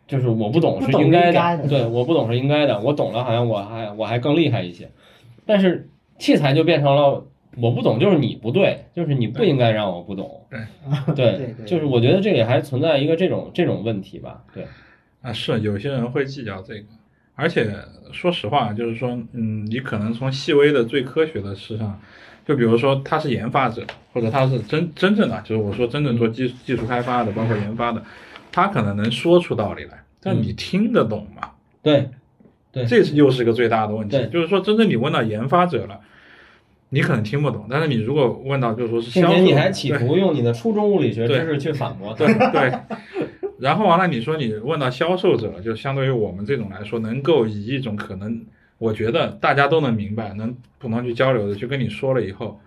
[0.05, 4.89] 就是我不懂是应该的对，我不懂是应该的，我懂了好像我还我还更厉害一些，
[5.45, 5.88] 但是
[6.19, 7.26] 器材就变成了
[7.58, 10.60] 我不懂就是你不对，就是你不应该让我不懂，对。
[11.16, 14.66] 对 对就是我觉得这里还存在一个这种这种问题吧，对，
[15.22, 16.86] 啊，是有些人会计较这个，
[17.36, 17.74] 而且
[18.12, 21.99] 说实话，就是说，嗯，你可能从细微的最科学的事上，
[22.45, 28.04] 就比如说他是研发者，或者他是真真正的，就是我说真正做技技术开发的，包括研发的，
[28.51, 31.49] 他可能能说出道理来，但你听得懂吗？
[31.82, 32.10] 对，
[32.72, 32.86] 对。
[32.86, 34.18] 这是又是个最大的问题。
[34.28, 35.99] 就是说，真正你问到研发者了，
[36.94, 42.72] 你可能听不懂，但是你如果问到就是说是并且销售，你还企对图用你的初中物理学知识去反驳对他，对，
[43.58, 48.39] 然后完了，你说你问到销售者，就相对于我们这种来说，能够以一种可能，
[48.78, 52.60] 我觉得大家都能明白，能普通去交流的，去跟你说了以后，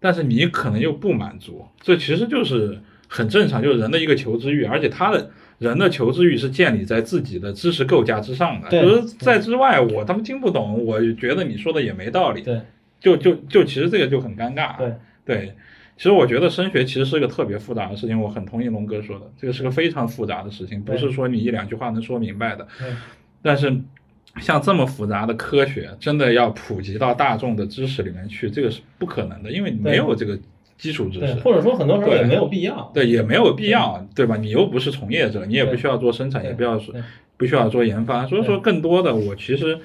[0.00, 2.78] 但是你可能又不满足，这其实就是
[3.08, 12.60] 很正常，就是人的一个求知欲，而且他的人的求知欲是建立在自己的知识构架之上的，就是在之外，我他妈听不懂，我觉得你说的也没道理，对
[13.06, 14.92] 就就就其实这个就很尴尬，对
[15.24, 15.54] 对，
[15.96, 22.88] 其实我觉得升学其实是个特别复杂的事情，我很同意龙哥说的，这个是个非常复杂的事情，不是说你一两句话能说明白的对。
[23.42, 23.72] 但是
[24.40, 30.36] 像这么复杂的科学，真的要普及到大众的知识里面去，这个是不可能的，因为你没有这个
[30.76, 31.34] 基础知，识。
[31.36, 34.36] 或者说很多时候也没有必要，对，也没有必要，对吧？
[34.36, 36.92] 你又不是从业者，你也不需要做生产，也不要说
[37.36, 38.26] 不需要做研发。
[38.26, 39.78] 所以说，更多的我其实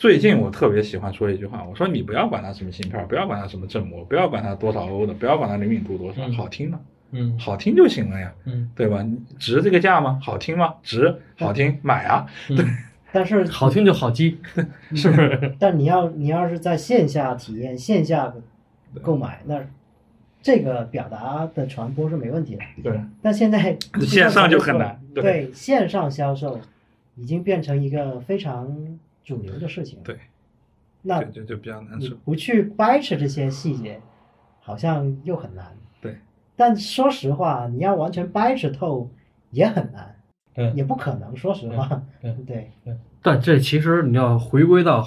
[0.00, 6.80] 最近我特别喜欢说一句话，我说你不要管它什么芯片，不要管它什么振膜，不要管它多少欧的，不要管它灵敏度多少，嗯好听吗，
[7.10, 9.04] 嗯好听就行了呀，嗯对吧？
[9.38, 10.18] 值这个价吗？
[10.22, 10.76] 好听吗？
[10.82, 12.26] 值，好听，买啊！
[12.48, 12.64] 对
[13.12, 14.38] 但是好听就好记，
[14.96, 15.54] 是不是？
[15.60, 18.32] 但你要你要是在线下体验、线下
[19.02, 19.60] 购买，那
[20.40, 22.62] 这个表达的传播是没问题的。
[22.82, 26.58] 对，但现在线上就很难对对线上销售
[27.16, 28.74] 已经变成一个非常
[29.30, 29.98] 主流的事情。
[30.02, 30.18] 对，
[31.02, 32.08] 那就就就比较难受。
[32.08, 34.00] 你不去掰扯这些细节，
[34.60, 35.64] 好像又很难。
[36.00, 36.18] 对，
[36.56, 39.08] 但说实话，你要完全掰扯透
[39.50, 40.16] 也很难，
[40.52, 41.34] 对也不可能。
[41.36, 42.70] 说实话，对对，
[43.22, 45.06] 但这其实你要回归到，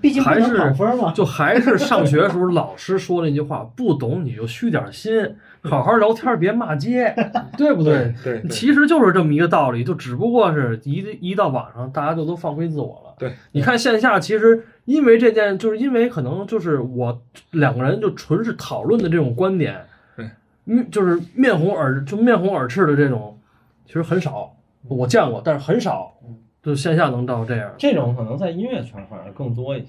[0.00, 1.12] 毕竟还是考分嘛。
[1.12, 7.14] 就还是上学的时候老师说那句话，不懂你就虚点心，好好聊天，别骂街，
[7.56, 8.14] 对不对？
[8.22, 13.09] 对对其实就是这么一个道理，就只不过是一一到网上，大家就都放飞自我了。
[13.20, 19.84] 对，你看线下，其实因为这件，就是因为可能就是我两个人就纯是讨论的这种观点，
[20.16, 20.30] 对，
[20.64, 23.38] 嗯就是面红耳就面红耳赤的这种，
[23.84, 24.56] 其实很少，
[24.88, 26.14] 我见过，但是很少，
[26.62, 27.70] 就线下能到这样。
[27.76, 29.88] 这种可能在音乐圈反而更多一些。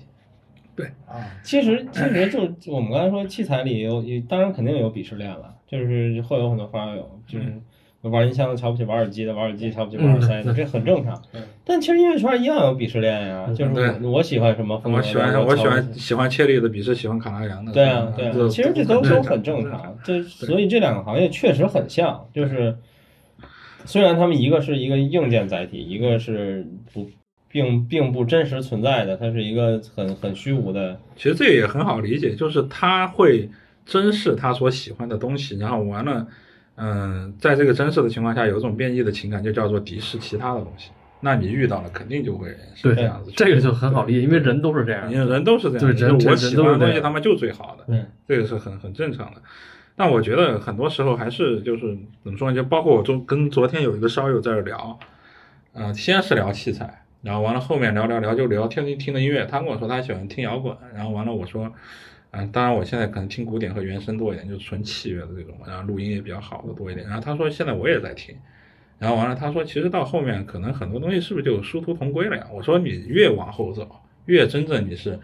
[0.75, 7.61] 对啊，其实其实就就我们刚才说器材里有，当然肯定有鄙视链了，就是会有很多发烧友，就是
[8.09, 11.21] 玩音箱的瞧不起玩耳机的，玩耳机瞧不起玩耳塞的，这很正常。
[11.63, 17.71] 但其实音乐圈一样有鄙视链呀，就是我我喜欢什么风格，我喜欢我喜欢喜欢切利的，鄙视喜欢卡拉扬的。
[17.71, 19.81] 对啊，对啊，其实这都都很正常。
[19.81, 19.97] 常。
[20.03, 22.75] 这所以这两个行业确实很像，就是
[23.85, 27.07] 虽然他们一个是一个硬件载体，一个是不
[27.47, 30.99] 并并不真实存在的，它是一个很很虚无的。
[31.15, 33.49] 其实这个也很好理解，就是他会
[33.85, 36.25] 珍视他所喜欢的东西，然后完了，
[36.76, 40.89] 嗯、在这个真实的情况下，有一种变异的情感，就叫做敌视其他的东西。
[41.24, 43.32] 那你遇到了，肯定就会是这样子。
[43.36, 45.19] 这个就很好理解，因为人都是这样因。
[45.19, 49.41] 为人都是这样，对人我人喜欢的东西，他们就最好的，对，这个是很很正常的。
[49.95, 52.55] 但我觉得很多时候还是就是怎么说呢？
[52.55, 54.97] 就包括我昨跟昨天有一个烧友在这儿聊，
[55.74, 59.45] 呃，先是聊器材，然后完了后面聊聊聊就聊听听的音乐。
[59.45, 61.72] 他跟我说他喜欢听摇滚，然后完了我说，
[62.32, 67.05] 嗯、当然我现在可能听古典和原声多一点，就是纯器乐的这种，然后录音也比较好的多一点。
[67.07, 68.36] 然后他说现在我也在听，
[68.99, 72.47] 然后完了他说其实到后面可能很多东西是不是就殊途同归了呀？
[72.53, 73.88] 我说你越往后走，
[74.25, 75.19] 越真正你是。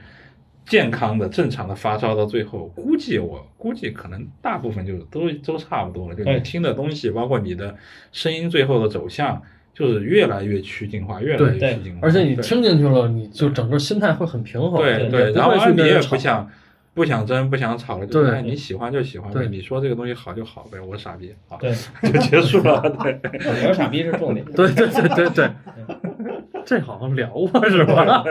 [0.69, 6.13] 健康的、正常的发烧到最后，估计我估计可能大部分就都都差不多了。
[6.13, 7.73] 就你听的东西，包括你的
[8.11, 9.41] 声音最后的走向，
[9.73, 11.99] 就是越来越趋近化，越来越趋近化。
[12.01, 14.81] 而且你听进去了，你就整个心态会很平衡。
[14.81, 16.51] 对对然后你也不想。
[17.05, 21.71] 想不想争，不想吵了，就对哎你喜欢就喜欢呗，对你说这个东西好就好呗，我傻逼，好对，
[22.11, 22.81] 就结束了。
[23.03, 24.45] 对， 我是傻逼是重点。
[24.47, 25.49] 对对对对对，
[26.65, 28.23] 这好像聊过是吧？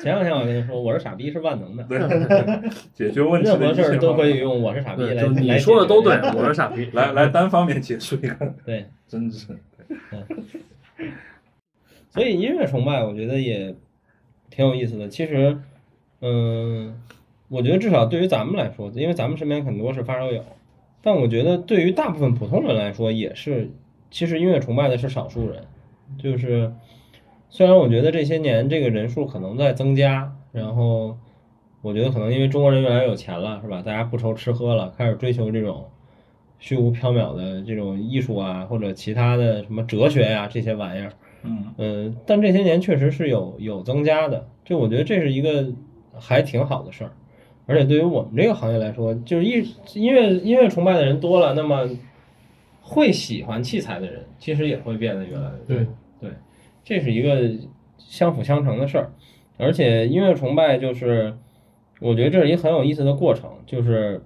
[0.00, 1.84] 前两天我跟你说，我是傻逼是万能的，
[2.94, 5.22] 解决问题任何事儿都可以方用我是傻逼对，来。
[5.24, 6.86] 就你来说的都对我是傻逼。
[6.94, 8.86] 法来来单方面结束一个对。
[9.08, 9.58] 真是。
[12.10, 13.74] 所以音乐崇拜，我觉得也
[14.50, 15.08] 挺有意思的。
[15.08, 15.58] 其实，
[16.20, 16.94] 嗯，
[17.48, 20.42] 我觉得至少对于咱们来说，因为咱们身边很多是发烧友，
[21.02, 23.70] 但我觉得对于大部分普通人来说，也是，
[24.10, 25.62] 其实音乐崇拜的是少数人。
[26.18, 26.72] 就是，
[27.50, 31.16] 虽然我觉得这些年这个人数可能在增加，然后
[31.82, 33.82] 我觉得可能因为中国人越来越有钱了，是吧？
[33.82, 35.86] 大家不愁吃喝了，开始追求这种
[36.58, 41.12] 虚无缥缈的这种艺术啊，或者其他的什么哲学呀、这些玩意儿。
[41.44, 45.68] 嗯，嗯，但这些年确实是有有增加的，就我觉得这是一个
[46.20, 47.12] 还挺好的事儿，
[47.66, 49.64] 而且对于我们这个行业来说，就是音
[49.94, 51.88] 音乐音乐崇拜的人多了，那么
[52.80, 55.76] 会喜欢器材的人其实也会变得越来越多。
[55.76, 55.86] 对。
[56.20, 56.30] 对，
[56.82, 57.48] 这是一个
[57.96, 59.12] 相辅相成的事儿，
[59.56, 61.32] 而且音乐崇拜就是，
[62.00, 64.20] 我觉得这是一个很有意思的过程，就是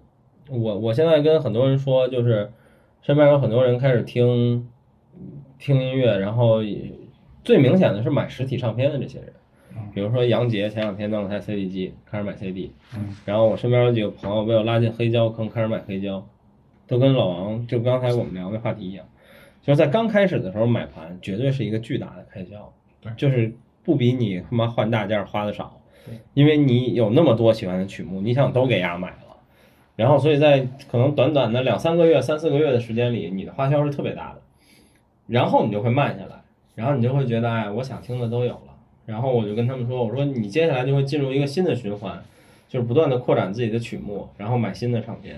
[0.48, 2.50] 我我现在跟很多人说，就是
[3.02, 4.66] 身边有很多人开始听
[5.58, 6.60] 听音乐，然后
[7.44, 9.34] 最明显的是买实体唱片的这些人，
[9.94, 16.26] 比如说杨杰前两天弄了台 CD 机，开始买 CD，嗯，然后我身边有几个朋友被我拉进黑胶坑，开始买黑胶，
[16.86, 19.06] 都跟老王就刚才我们聊的话题一样，
[19.62, 23.54] 就是在刚开始的时候买盘绝对是一个巨大的开销，对就是
[23.84, 25.80] 不比你他妈换大件儿花的少，
[26.34, 29.16] 因为你有那么多喜欢的曲目，你想都给丫买了。
[29.94, 34.40] 然后，所以在可能短短的两三个月、三四个月的时间里，你的花销是特别大的，
[35.26, 36.42] 然后你就会慢下来，
[36.74, 38.71] 然后你就会觉得，哎，我想听的都有了。
[39.06, 42.22] 然后我就跟他们说，我说你接下来就会进入一个新的循环，
[42.68, 45.36] 就是不断的扩展自己的曲目，然后买新的唱片，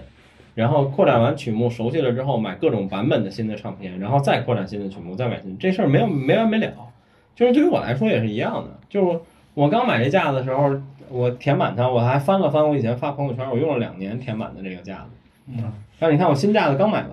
[0.55, 6.73] 然后扩展完曲目熟悉了之后，买各种版本的新的唱片，然后再扩展新的曲目，再买新，这事儿没有没完没了。
[7.35, 9.19] 就是对于我来说也是一样的，就是
[9.55, 10.73] 我刚买这架子的时候，
[11.09, 15.11] 我填满它，我还翻了翻我以前发朋友圈，我用了两年填满的这个架子。
[15.49, 17.11] 嗯，但是你看我新架子刚买完，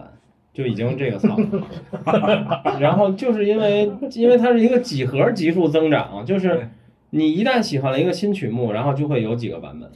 [0.53, 2.77] 就已经这个操了。
[2.79, 6.69] 然后就是因为因为它是一个几何级数增长，就是
[7.11, 9.89] 你一旦喜欢了一个新曲目，然后就会有几个版本。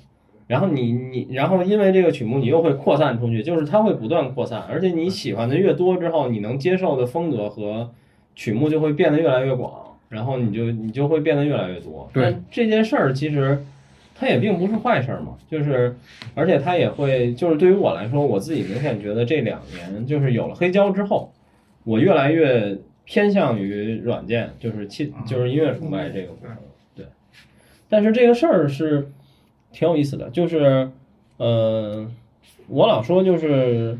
[0.47, 7.89] 然后你你然后因为这个曲目，你又会扩散出去，就是它会不断扩散，而且你喜欢的越多之后，你能接受的风格和
[8.35, 12.07] 曲目就会变得越来越广，然后你就你就会变得越来越多。
[12.13, 13.65] 对但这件事儿其实
[14.17, 15.95] 它也并不是坏事儿嘛，就是
[16.33, 21.31] 而且它也会就是对于我来说，我自己明显觉得这两年就是有了黑胶之后，
[21.83, 26.57] 我越来越偏向于软件，就是器就是音乐崇拜这个部分。
[26.95, 27.05] 对，
[27.89, 29.11] 但是这个事儿是
[29.71, 30.89] 挺有意思的，就是
[31.37, 32.09] 呃，
[32.67, 33.97] 我老说就是。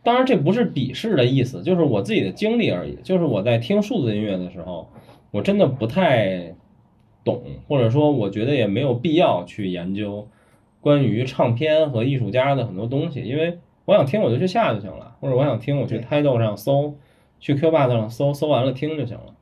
[0.00, 2.96] 当然，这不是鄙视的意思，就是我自己的经历而已。
[3.02, 4.88] 就是我在听数字音乐的时候，
[5.30, 6.54] 我真的不太
[7.30, 10.26] 懂，或者说我觉得也没有必要去研究
[10.80, 16.94] 关于唱片和艺术家的很多东西，因为我想听我就去下就行了，或者我想听我去 Tidal 上搜，
[17.38, 19.34] 去 Qbot 上搜，搜完了听就行了。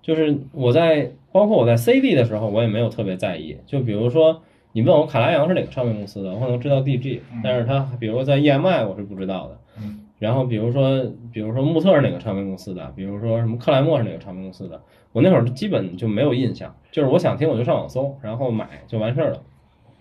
[0.00, 3.56] 就是我在包括我在 CD 的时候，我也没有特别在意。
[3.66, 4.42] 就比如说
[4.72, 9.58] 你问我卡拉扬是哪个唱片公司的，我可能知道 DG，但是他比如说在 EMI 我是不知道的。
[9.78, 14.80] 嗯然后比如说，比如说穆特是哪个唱片公司的，比如说什么克莱默是哪个唱片公司的，
[15.12, 19.42] 我那会儿基本就没有印象，就是我想听我就上网搜，然后买就完事儿了。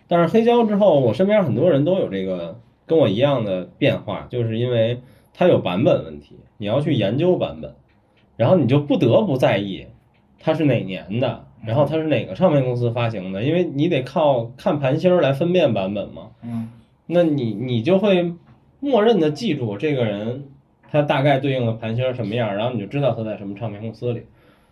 [0.08, 5.02] 但是黑胶之后，我身边很多人都有这个跟我一样的变化，就是因为
[5.34, 7.76] 它有版本问题，你要去研究版本，
[8.38, 9.88] 然后你就不得不在意
[10.40, 16.30] 它是哪年的，然后它是哪个唱片公司发行的，因为你得靠看盘芯儿来分辨版本嘛。
[16.44, 16.70] 嗯
[17.06, 18.34] 那你你就会
[18.84, 20.44] 默认的记住这个人
[20.92, 24.24] 他大概对应的盘星儿什么样，然后你就知道他在什么唱片公司里。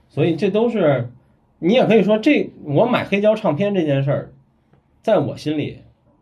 [0.09, 1.09] 所以这都是
[1.59, 4.33] 你也可以说这我买黑胶唱片这件事儿，
[5.01, 5.79] 在我心里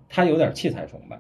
[0.08, 1.20] 它有点器材崇拜，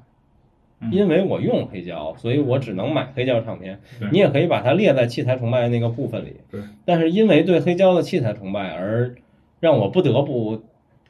[0.80, 3.80] 嗯因为我用黑胶，所以我只能买黑胶唱片。
[4.12, 6.36] 你也可以把它列在器材崇拜的那个部分里。
[6.52, 6.62] 对。
[6.86, 9.16] 但是因为对黑胶的器材崇拜，而
[9.60, 10.62] 让我不得不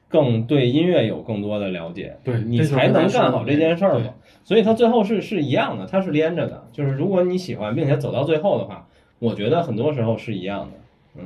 [0.10, 2.18] 更对音乐有更多的了解。
[2.24, 4.14] 对你才能干好这件事儿嘛。
[4.44, 6.68] 所以它最后是是一样的，它是连着的。
[6.74, 8.88] 就是如果你喜欢并且走到最后的话，
[9.20, 10.72] 我觉得很多时候是一样的。
[11.22, 11.26] 嗯，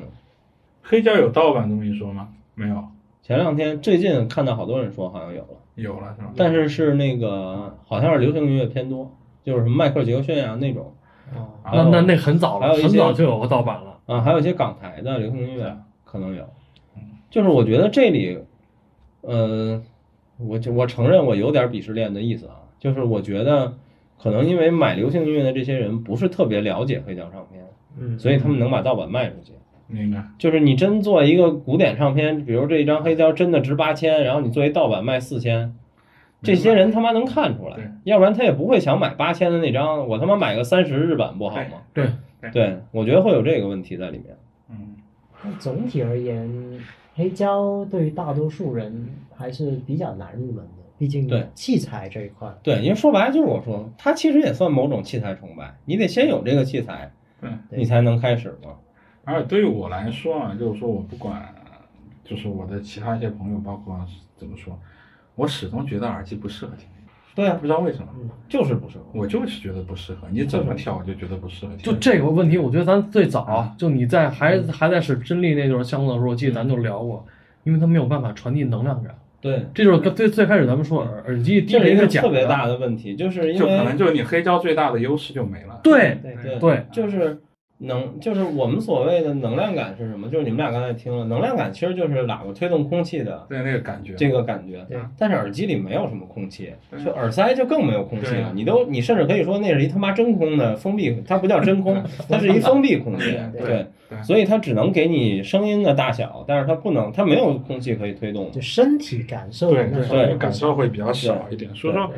[0.81, 2.29] 黑胶有盗版这么一说吗？
[2.55, 2.83] 没有，
[3.21, 6.31] 前两天最近看到好多人说好像有了，有了是吧？
[6.35, 9.11] 但是是那个好像是流行音乐偏多，
[9.43, 10.93] 就是什么迈克尔杰克逊啊那种
[11.35, 13.97] 哦，那那那很早了，很早就有个盗版了。
[14.05, 16.45] 啊，还有一些港台的流行音乐可能有。
[17.29, 18.37] 就是我觉得这里，
[19.23, 19.81] 呃，
[20.37, 23.73] 我就我承认我有点鄙视链的意思啊，就是我觉得
[24.21, 27.63] 可能因为买流行音乐的这些人不是特别了解黑胶唱片，
[27.99, 29.53] 嗯，所以他们能把盗版卖出去。
[29.87, 30.23] 明白。
[30.37, 35.75] 就是你真做一个古典唱片，比如这一张黑胶真的值八千，然后你作为盗版卖四千，
[36.41, 41.83] 这些人他妈能看出来，要不然他也不会想买八千的那张，我他妈买个三十日版不好吗？
[41.93, 42.07] 对
[42.51, 44.35] 对，我觉得会有这个问题在里面。
[44.69, 44.95] 嗯，
[45.43, 46.49] 那总体而言，
[47.15, 52.51] 黑胶对于大多数人还是比较难入门的，毕竟对器材这一块。
[52.63, 57.49] 对，因为说白了就是我说，它其实也算某种器材崇拜，你得先有这个器材，对。
[57.69, 58.71] 对你才能开始嘛。
[59.25, 61.53] 而且对于我来说啊，就是说我不管，
[62.23, 63.99] 就是我的其他一些朋友，包括
[64.35, 64.77] 怎么说，
[65.35, 66.87] 我始终觉得耳机不适合听，
[67.35, 68.07] 对啊不，知道为什么，
[68.47, 69.05] 就是不适合。
[69.13, 70.27] 我就是觉得不适合。
[70.31, 71.75] 你怎么调，我就觉得不适合。
[71.77, 77.25] 就这个问题，我觉得咱最早就你在还还在使真力那段相子的时候，我记得咱就聊过，
[77.63, 79.15] 因为它没有办法传递能量感。
[79.41, 85.81] 对，这就是最最开始咱们说耳耳机低这是一个频是假特别大的，问题，就是因为就可能就是你黑胶最大的优势就没了。
[85.83, 87.41] 对对对对就是
[87.83, 90.29] 能，就是我们所谓的能量感是什么？
[90.29, 94.85] 就是你们俩刚才听了，能量感其实就是喇叭推动空气的对那个感觉，这个感觉。
[94.89, 96.71] 对但是耳机里没有什么空气，
[97.03, 98.35] 就耳塞就更没有空气。
[98.35, 103.51] 了你都，你甚至可以说那是一他妈真空的封闭，它不叫真空，它是一封闭空间。
[103.51, 103.85] 对
[104.21, 108.51] 所以它只能给你声音的大小，但是它不能，它没有空气可以推动。
[108.51, 111.73] 就身体感受对感受会比较少一点。
[111.73, 112.17] 所以说对，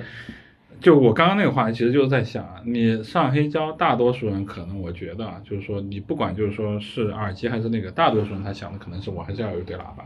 [0.79, 10.05] 就我刚刚那个话题，其实就是在想啊，你上黑胶，大多数人可能我觉得啊，就是说你不管就是说是耳机还是那个，大多数人他想的可能是我还是要有一对喇叭。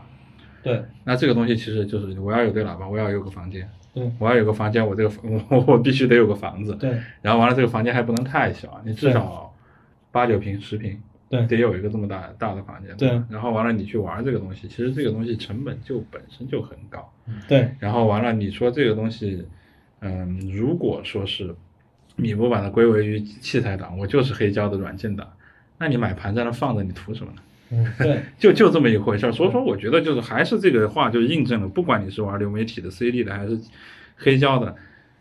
[0.62, 0.82] 对。
[1.04, 5.10] 那这个东西其实就是我要有对喇叭，我要有个房间，对，我要有个房间，我这个
[5.50, 6.98] 我 我必须得有个房子，对。
[7.22, 9.54] 然后完了这个房间还不能太小，你至少
[10.12, 11.46] 八九平、十平，对。
[11.46, 13.08] 得有一个这么大大的房间，对。
[13.28, 17.12] 然后完了你去玩这个东西，其实这个东西成本就本身就很高，
[17.48, 17.70] 对。
[17.78, 19.46] 然后完了你说这个东西，
[20.00, 21.54] 嗯，如果说是
[22.16, 25.26] 你不把它归为于器材党，我就是黑胶的软件党，
[25.78, 27.42] 那你买盘在那放着，你图什么呢？
[27.98, 29.32] 对，就就这么一回事儿。
[29.32, 33.58] 所以说，我觉得就是还是这个话就印证了，不管你是玩流媒体的、CD 的还是
[34.16, 34.74] 黑胶的，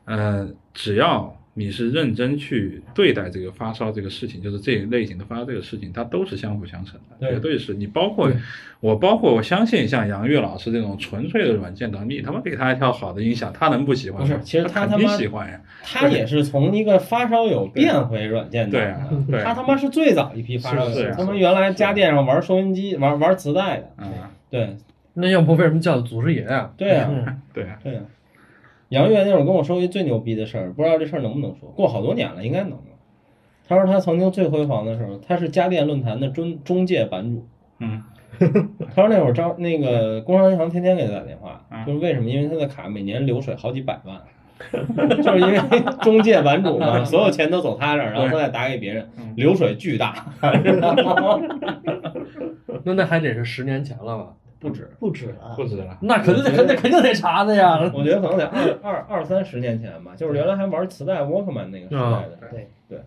[0.05, 8.31] 呃，只要你是认真去对待这个发烧这个事情，就是这一类型的发烧这个事情，它都是相辅相成的，绝对是你包括
[8.79, 14.27] 我，包括我相信像杨玉老师这种纯粹的软件党，你他妈给他一条好的音响，他能不喜欢吗？
[14.27, 24.13] 不是其实他他妈喜欢呀，他也是从一个发烧友变回软件对党啊的，对啊他他妈是最早一批发烧友他们原来家电上玩收音机、玩玩磁带的，嗯，
[24.49, 24.77] 对。
[25.15, 26.71] 那要不为什么叫祖师爷啊？
[26.77, 27.09] 对啊，
[27.51, 28.01] 对啊，对啊。
[28.89, 32.77] 杨月那会儿跟我说一最牛逼的事儿，不知道这事儿能不能说，过好多年了，应该能了。
[33.67, 37.45] 他说他曾经最辉煌的时候，他是家电论坛的中中介版主。
[37.79, 38.03] 嗯，
[38.95, 42.29] 他说那会儿招那个工商银行天天给他打电话，嗯就是为什么？
[42.29, 44.19] 因为他的卡每年流水好几百万，
[45.21, 45.59] 就是因为
[46.01, 50.25] 中介版主嘛， 所有钱都走他这儿，然后他再打给别人，嗯流水巨大，
[52.83, 54.33] 那那还得是十年前了吧？
[54.59, 54.89] 不止。
[54.99, 55.63] 不止了不。
[55.65, 55.97] 止了。
[56.01, 57.79] 那肯定得肯定肯定得查的呀。
[57.93, 62.37] 我觉得可能得二二二三十年前吧，就是原来还玩磁带 Walkman 那个时代的。
[62.51, 62.99] 对对。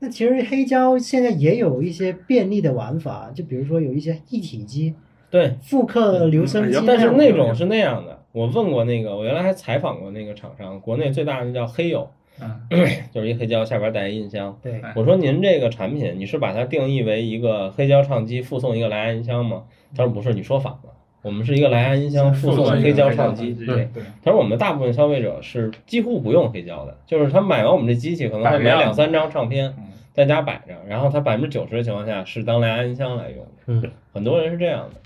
[0.00, 4.94] 那其实黑胶现在也有一些便利的玩法，就比如说有一些一体机、
[5.28, 8.16] 对，复刻留声机嗯，但是那种是那样的。
[8.30, 12.08] 我问过那个，我原来还采访过那个厂商，国内最大的叫黑友，
[12.40, 12.60] 嗯，
[13.10, 14.56] 就是一黑胶下边带一音箱。
[14.62, 19.64] 对我说您这个产品，你是把它定义为一个黑胶唱机附送一个蓝牙音箱吗？
[19.96, 20.94] 他说不是，你说反了。
[21.22, 23.88] 我们是一个蓝牙音箱附送黑胶唱机，对
[24.22, 33.50] 他说我们大部分消费者是几乎不用黑胶的，就是他买完我们这机器，可能会买两三张唱片嗯在家摆着，然后他百分之九十的情况下是当蓝牙音箱来用的。
[33.66, 35.00] 嗯，很多人是这样的。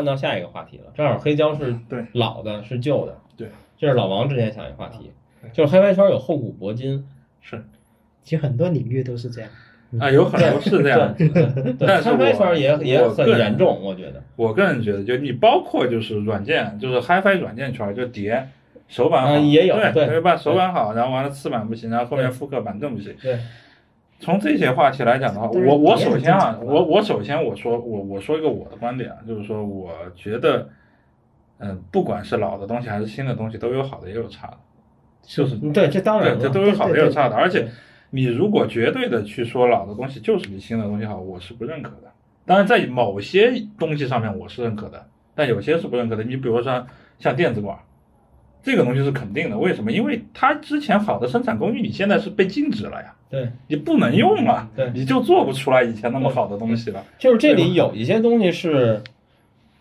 [0.00, 0.84] 换到下一个话题了。
[0.94, 3.18] 正好黑胶是对老的，是旧的。
[3.36, 5.12] 对，这是老王之前想一个话题，
[5.52, 7.06] 就是嗨拍圈有厚古薄今。
[7.42, 7.62] 是
[8.22, 9.50] 其实很多领域都是这样。
[9.98, 11.14] 啊，有很多是这样。
[11.14, 14.22] 对，但是嗨拍我圈也也很严重，我觉得。
[14.36, 18.48] 我个人觉得，就你包括就是软件，就是 HiFi 软件圈，就碟
[18.88, 20.34] 手板也有对对对吧？
[20.34, 23.14] 手板好，然后完了次板不行，然后后面复刻板更不行。
[23.20, 23.38] 对，
[24.20, 30.68] 从这些话题来讲的话，我我首先啊，我我首先我说我我说一个我的观点啊，就是说我觉得，
[31.58, 34.58] 嗯、不管是老的东西还是新的东西，都有好的也有差的，
[35.22, 37.66] 就是嗯对，这当然对，这都有好的也有差的，而且
[38.10, 42.12] 你如果绝对的去说老的东西就是比新的东西好，我是不认可的。
[42.44, 46.24] 当然，在某些东西上面我是认可的，但有些是不认可的。
[46.24, 46.86] 你比如说
[47.18, 47.78] 像电子管，
[48.62, 49.56] 这个东西是肯定的。
[49.58, 49.90] 为什么？
[49.90, 57.04] 因为它之前好的生产工艺，你现在是被禁止了呀，对，你不能用了，对你就做不出来以前那么好的东西了。
[57.18, 59.02] 就是这里有一些东西是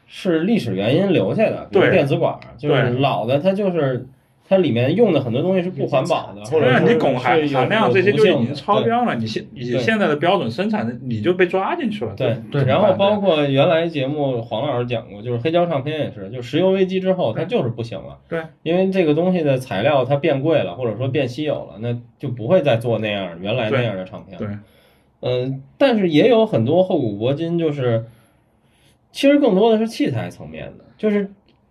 [0.07, 4.07] 是历史原因留下的，比如对电子管儿，就是老的它就是
[4.49, 8.81] 它里面用的很多东西是不环保的，或者是对啊你汞含含量这些就已经超。
[8.81, 12.13] 标了，你现以现在的标准生产的，你就被抓进去了。
[12.15, 24.47] 对对，然后包括括原来节目黄老师讲过，就是黑胶唱片也是，就石油危机之后它就是不行了，对，因为这个东西的材料它变贵了，或者说变稀有了，那就不会再做那样原来那样的唱片了。
[24.47, 24.57] 对
[25.21, 28.05] 嗯，但是也有很多厚古薄今，就是
[29.11, 31.29] 其实更多的是器材层面的，就是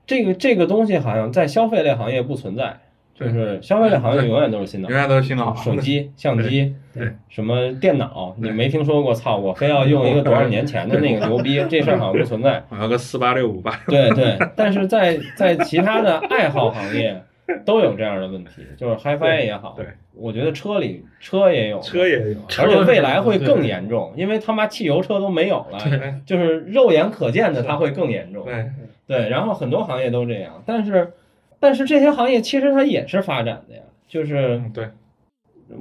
[0.08, 2.80] 这个这个东西好像在消费类行业不存在，
[3.14, 5.54] 就是消费类行业永远都是新的永，远都是新的好。
[5.54, 9.12] 手机、 相机，对什么电脑，你没听说过？
[9.12, 12.64] 操，我非要用一个多少年前的那个牛逼，这事儿好像不存在。
[12.70, 17.22] 我要个四八六五八，对对，但是在在其他的爱好行业
[17.66, 25.78] 都有这样的问题，就是 HiFi 也好，对，我觉得车里车也有，车也有，而且未来会更严重，因为他妈汽油车都没有了，
[26.24, 28.46] 就是肉眼可见的它会更严重。
[28.46, 28.70] 对
[29.08, 31.14] 对，然后很多行业都这样，但是
[31.58, 34.88] 但是这些行业其实它也是发展的呀，就是嗯对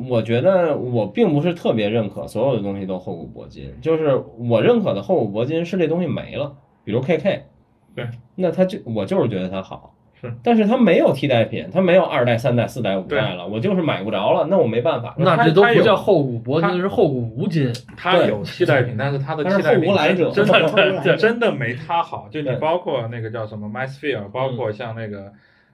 [0.09, 7.43] 我觉得我并不是特别认可所有的东西都厚古薄今，就是我认可的厚古薄今是这东西没了，比如 KK，
[7.95, 17.71] 对，那它就我就是觉得它好，是，但是它没有替代品，它没有二代、三代、四代、五代了，我就是买不着了，那我没办法，那这都不叫厚古薄今，它是厚古无今。
[17.71, 20.29] 对它有替代品，但是它的替代品后来者。
[20.33, 22.27] 真的真的没它好。
[22.31, 25.31] 就你包括那个叫什么 MySphere，包括像那个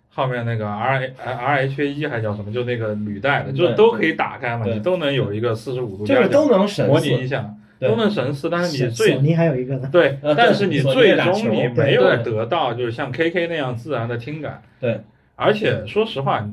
[0.09, 7.47] 后面那个 R R H 一还叫什么，就那个履带的，就对都可以打开嘛，你都能有一个四十五度就是都能模拟一，下，对
[7.89, 8.49] 都能神似。
[8.49, 14.61] 但是你最索尼还有一个呢，对， 呃但是你最终你没有得到就是像 KK 那样自然的听感。
[14.79, 15.01] 对，
[15.35, 16.47] 而且说实话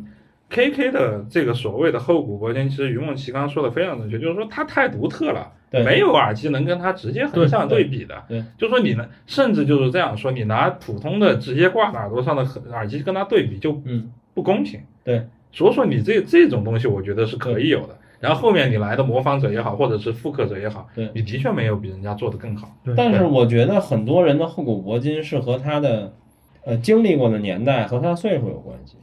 [0.49, 8.23] ，KK 的这个所谓的后古薄今，其实于梦琪刚刚说的非常正确，就是说它太独特了，对没有耳机能跟它直接横向对对比的。
[8.29, 14.81] 对，就说你呢，甚至就是这样说，你拿普通的直接挂耳朵上的耳机跟它对比就嗯，不公平。
[15.05, 17.97] 对，所以说你这这种东西，我觉得是可以有的。
[18.21, 22.71] 然后后面你来的模仿者也好，或者是复刻者也好，对你的确没有比人家做的更好。
[22.97, 26.13] 但是我觉得很多人的厚古薄今是和他的
[26.65, 28.99] 呃经历过的年代和他的岁数有关系。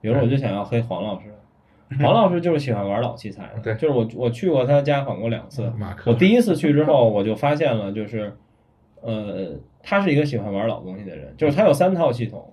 [0.00, 1.26] 比如我就想要黑黄老师，
[2.02, 8.36] 黄老师就是喜欢玩老器材的，对就是我我去过他家访过两次，马克我第一次去之后我就发现了，就是
[9.00, 12.52] 呃他是一个喜欢玩老东西的人，就是他有三套系统，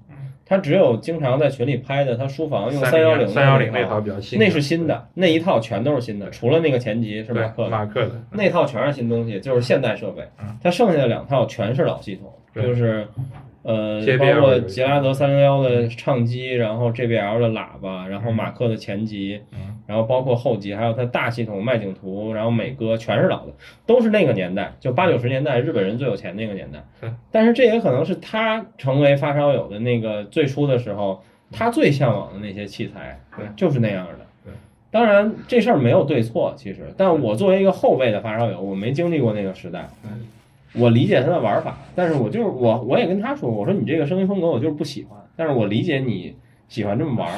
[0.49, 7.69] 他只有经常在群里拍的他书房用三幺零三幺零那那套比较新的，那是新的，那一套全都是新的，除了那个前级是马克的。
[7.69, 10.57] 马克的，那套全是新东西，就是现代设备嗯。
[10.63, 13.07] 它剩下的两套全是老系统，就是
[13.61, 23.53] 呃，包括杰拉德三零幺的唱机，然后 JBL 的喇叭，然后嗯马克的前级，嗯然后包括后级，还有它大系统麦景图，然后美歌，全是老的，
[23.85, 26.83] 都是那个年代，就八九十年代日本人最有钱那个年代。
[27.31, 33.19] 但是这也可能是他成为发烧友的那个最初的时候，他最向往的那些器材，
[33.55, 34.19] 就是那样的。
[34.91, 40.25] 当然这事儿没有对错，其实，但我作为一个后辈的发烧友，我没经历过那个时代，嗯
[40.73, 46.35] 我理解他的玩法，但是我就是我，我也跟他说，我说你这个声音风格我就是不喜欢，但是我理解你
[46.67, 47.29] 喜欢这么玩。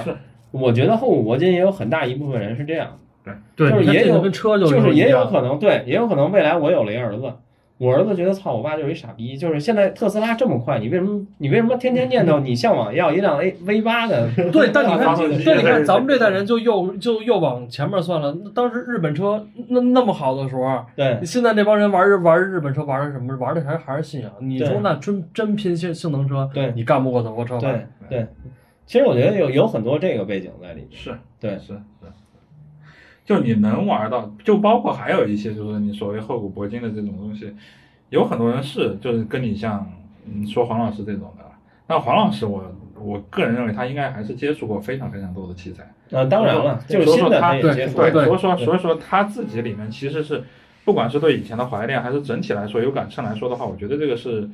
[0.51, 5.25] 我觉得后五铂金也有很大一部分人是这样的，对，就是也有就是也有。
[5.27, 7.33] 可能对，也有可能未来我有了一儿子，
[7.81, 14.29] 我儿子觉得操，我爸就是一傻逼，就是现在特斯拉这么快，你为什么你为什么天天念叨你向往要一辆 A V 八的？
[14.53, 18.37] 对，但你看，发动机对，你看咱们这代人就又就又往前面算了。
[18.43, 23.35] 那当时日本车那那么好的时候，对现在这帮人玩日玩日本车玩的什么？
[23.37, 24.31] 玩的还还是信仰。
[24.39, 27.61] 你说那真真拼性性能车，对你干不过德国车吧？
[27.61, 28.27] 对对，
[28.85, 30.89] 其实我觉得有有很多这个背景在里面。
[30.91, 31.79] 是对是是，
[33.31, 37.53] 就你能玩到，就包括还有一些就是你所谓厚古薄今的这种东西，
[38.09, 39.89] 有很多人是就是跟你像
[40.25, 41.45] 嗯说黄老师这种的，
[41.87, 42.63] 那黄老师我
[42.99, 45.83] 我个人认为他应该还是接触过非常非常多的器材，
[46.17, 50.43] 啊，当然了，就是新的说他对他也接触对，对所以说对所以说他自己里面其实是，
[50.83, 54.49] 不管是对以前的怀念，还是整体来说有感称来说的话，我觉得这个是。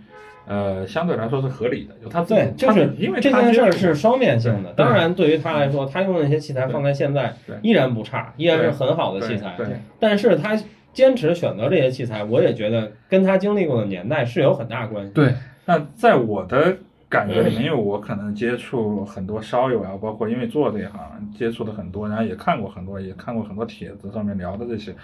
[0.48, 4.72] 呃，相对来说是合理的，就他自己对，就是因为这件事儿是双面性的。
[4.74, 9.56] 当然，对于他来说，他用的那些器材放在现在依然不差，依然是很好的器材。
[9.58, 10.58] 对对但是他
[10.94, 15.12] 坚持选择这些器材，我也觉得跟他经历过的年代是有很大关系。
[15.12, 15.34] 对，
[15.66, 16.78] 那在我的
[17.10, 24.96] 感觉里面，因为我可能接触很多烧友啊，包括因为做这一行接触的很多，然后也看过很多，也看过很多帖子上面聊的这些。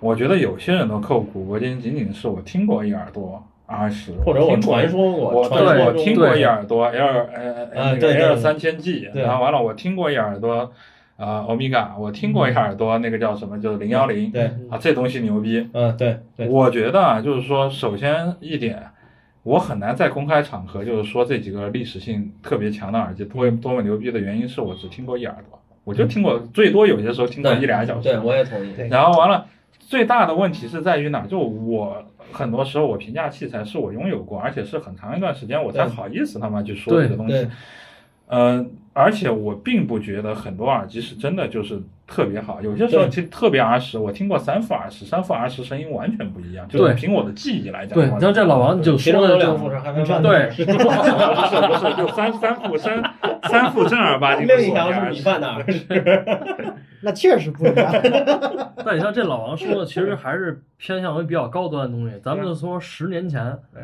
[0.00, 10.72] 我觉得有些人的扣古铂金仅仅是我听过一耳朵二十，或者我听说过我我听过一耳朵 L 呃呃那个 L 三千 G，然后完了我听过一耳朵
[11.16, 18.82] 啊欧米伽，我听过一耳朵那个叫什么，就是零幺零，对，啊这东西牛逼，嗯，对对，我觉得啊，就是说，首先一点，
[19.42, 28.08] 我很难在公开场合就是说这几个历史性特别强的耳机多多么牛逼的原因是我只听过一耳朵，我就听过最多有些时候听过一俩小时。
[28.08, 28.72] 对，我也同意。
[28.76, 29.46] 对然后完了，
[29.86, 31.26] 最大的问题是在于哪儿？
[31.26, 32.02] 就我
[32.32, 37.48] 很多时候我评价器材是我拥有过，而且是很长一段时间我才好意思他妈去说这个东西对。
[38.28, 48.16] 嗯，而且我并不觉得很多耳机是真的就是特别好，有些时候其实特别耳屎，我听过三副耳屎，三副耳屎声音完全不一样，就凭我的记忆来讲对，的话。
[48.16, 53.02] 你像这老王就说的就有两副是海绵饭， 对，不是不是，就三三副三
[53.50, 55.20] 三副正儿八经的另一条是米。
[55.20, 55.86] 饭的耳屎。
[57.00, 57.92] 那确实不一样。
[58.84, 62.18] 但你像这老王说的，其实还是偏向于比较高端的东西。
[62.20, 63.82] 咱们就说十年前对，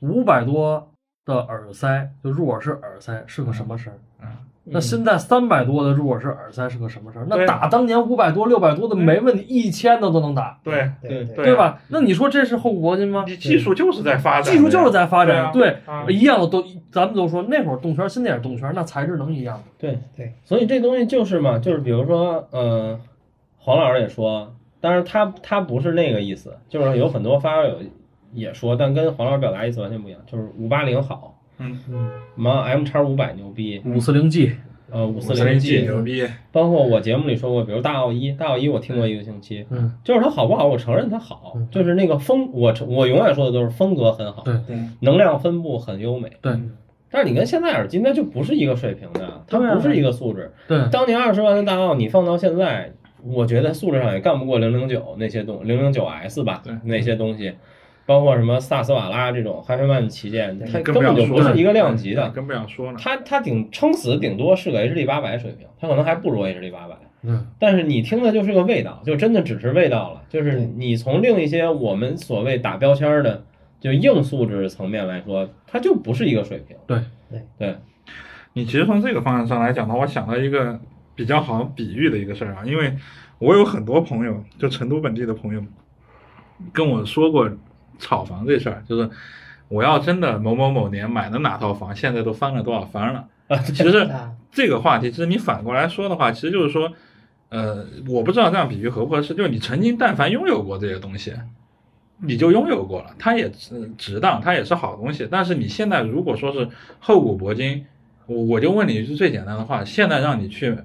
[0.00, 0.90] 五百多
[1.26, 3.96] 的耳塞，就入耳式耳塞是个什么声儿？
[3.96, 4.00] 嗯
[4.66, 7.26] 那现在三百多的入耳式耳塞是个什么事儿？
[7.28, 11.82] 那打当年五百多、六百多的没问题，一千的都能打，对，对对对吧？
[11.88, 13.24] 那你说这是后古铂金吗？
[13.26, 15.76] 你技术就是在发展，技术就是在发展，对
[16.08, 19.64] 一样的都，咱们都说那会儿动圈，现在也是动圈，那材质能一样吗？
[19.78, 22.98] 对对，所以这东西就是嘛，就是比如说，呃，
[23.58, 27.76] 黄老师也说，当然他他不是那个意思，就是有很多发烧友
[28.32, 34.52] 也说，但跟黄老师表达意思完全不一样，就是五八零好，嗯，嗯，什么 M 叉五百牛逼，五四零 G，
[34.90, 44.54] 呃，五四四零 G 牛逼，包括我节目里说过，比如大奥一，大奥一我听过一个星期，嗯，就是它好不好，我承认它好嗯，就是那个风，我承我永远说的都是风格很好，对。
[44.66, 46.52] 对，能量分布很优美，对。
[47.10, 50.52] 但是你跟现在耳机那就不是一个水平的，它不是一个素质。
[50.66, 52.92] 对，当年二十万的大奥，你放到现在，
[53.22, 57.54] 我觉得素质上也干不过零零九那些东零零九 S 吧对，那些东西，
[58.06, 62.28] 包括什么萨斯瓦拉这种哈菲曼旗舰，它根本就不是一个量级的。
[62.30, 62.98] 更不想说了。
[63.00, 66.96] 它它顶撑死顶多是个 HD 八百水平，它可能还不如 HD 八百。
[67.26, 70.22] 嗯，但是你听的就是个味道，就真的只是味道了。
[70.28, 73.42] 就是你从另一些我们所谓打标签的，
[73.80, 76.76] 就硬素质层面来说，它就不是一个水平。
[76.86, 77.00] 对
[77.30, 77.76] 对对，
[78.52, 80.78] 你其实从这个方向上来讲的话，我想到一个
[81.14, 82.94] 比较好比喻的一个事儿啊，因为
[83.38, 85.64] 我有很多朋友，就成都本地的朋友，
[86.74, 87.50] 跟我说过
[87.98, 89.08] 炒房这事儿，就是
[89.68, 93.28] 我要真的某某某年买的哪套房，现在都翻了多少番了。
[93.66, 96.90] 其实啊，这个话题，其实你反过来说的话，其实就是说，
[97.50, 101.34] 呃，我不知道这样比喻合不合适，就是你曾经但凡拥有过这些东西，
[102.22, 105.28] 你就拥有过了，它也值值当，它也是好东西。
[105.30, 106.68] 但是你现在如果说是
[107.00, 107.84] 厚古薄今，
[108.26, 110.78] 我我就问你一句最简单的话，现在让你去，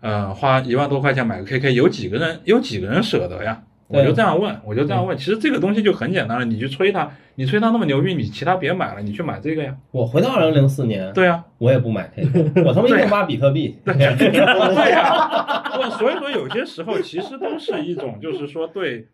[0.00, 3.62] 呃，花一万多块钱买个 KK，有几个人有几个人舍得呀？
[3.92, 5.16] 我就这样问，我就这样问。
[5.16, 9.76] 其实这个东西就很简单了，你去吹它，你吹它那么牛逼，你其他别买了，你去买这个呀。
[9.90, 13.76] 我回到二零零四年，对呀、我也不买这个我他妈一定挖比特币。
[13.84, 19.08] 对呀、不，所以说有些时候其实都是一种，就是说对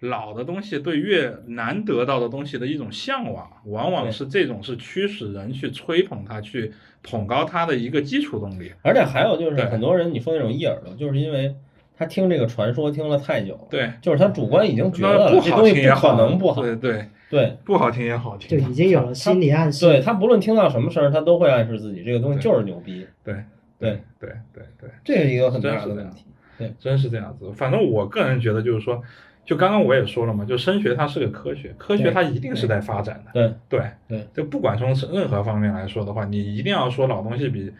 [0.00, 6.72] 老的东西，对越难得到的东西的一种向往，往往是这种是驱使人去吹捧它、去
[7.02, 8.72] 捧高它的一个基础动力。
[8.82, 11.54] 而且还有就是对很多人你说那种一耳朵，就是因为
[11.96, 17.56] 他听这个传说听了太久了，对，就是他主观已经觉得不了这东西不好听也，可能不好，对对，对。
[17.64, 18.68] 不好听也好听就。
[18.68, 19.86] 已经有了心理暗示。
[19.86, 23.34] 对，他不论听到什么声儿，他都会暗示自己这个东西就是牛逼，对
[23.78, 24.00] 对。
[24.18, 26.24] 对对对，这是一个很大的问题。
[26.58, 26.72] 对。
[26.80, 27.52] 真是这样子。
[27.52, 29.00] 反正我个人觉得就是说，
[29.44, 33.30] 就刚刚我也说了嘛，就声学它是个科学，科学它一定是在发展的。
[33.32, 33.54] 对。
[33.68, 33.90] 对。
[34.08, 37.72] 对，就不管从任何方面来说的话，你一定要说老东西比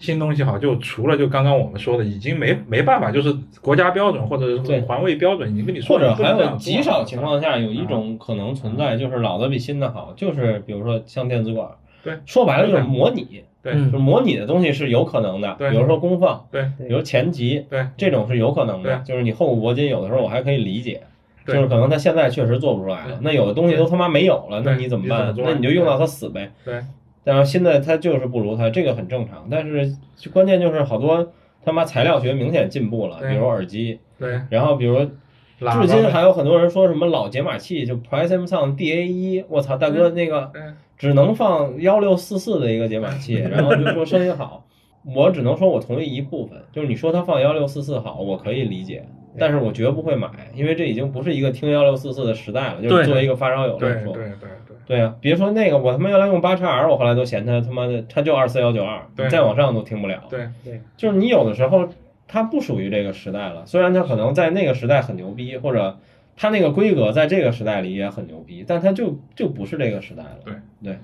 [0.00, 11.68] 新东西好，就除了就刚刚我们说的，已经没没办法，就是国家标准或者是对环卫标准已经跟你说或者了，你不还有极少情况下有一种可能存在，就是老的比新的好，就是比如说像电子管，
[12.02, 13.74] 对，说白了就是模拟，对。
[13.74, 15.70] 嗯就是模拟的东西是有可能的，对。
[15.70, 16.62] 比如说功放，对。
[16.78, 17.86] 比如前级，对。
[17.98, 21.02] 这种是有可能的，就是你厚古铂金有的时候我还可以理解。
[21.44, 21.54] 对。
[21.54, 25.34] 就是可能他现在确实做不出来了，那有的东西都他妈没有了，那你怎么办？
[25.36, 26.50] 那你就用到它死呗。
[26.64, 26.80] 对
[27.24, 29.46] 然后现在它就是不如它，这个很正常。
[29.50, 29.96] 但是
[30.32, 31.32] 关键就是好多
[31.64, 40.50] 他妈材料学明显进步了，比如耳机，对，然后比如至今还有很多人说什么老解码器，就 Prism Sound DA 一，我操，大哥那个
[40.96, 44.64] 只能放幺六四四的一个解码器，然后就说声音好。
[45.16, 49.02] 我只能说我同意一部分，就是你说它放幺六四四好，我可以理解，
[49.38, 52.82] 但是我绝不会买，因为这已经不是一个听幺六四四的时代了。
[52.82, 54.48] 就是作为一个发烧友来说，对对对
[54.90, 60.24] 对啊，别说那个，我他妈原来用八叉 R，我后来都嫌它他妈的，它就二四幺九二，对再往上都听不了。
[60.28, 61.88] 对，对，就是你有的时候
[62.26, 65.96] 它不属于这个时代了，虽然它可能在那个时代很牛逼，或者
[66.36, 70.38] 它那个规格在这个时代里也很牛逼，但它就就不是这个时代了。
[70.44, 70.98] 对对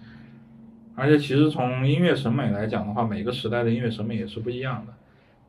[0.97, 4.93] 而且其实从音乐审美来讲的话，每个时代的音乐审美也是不一样的。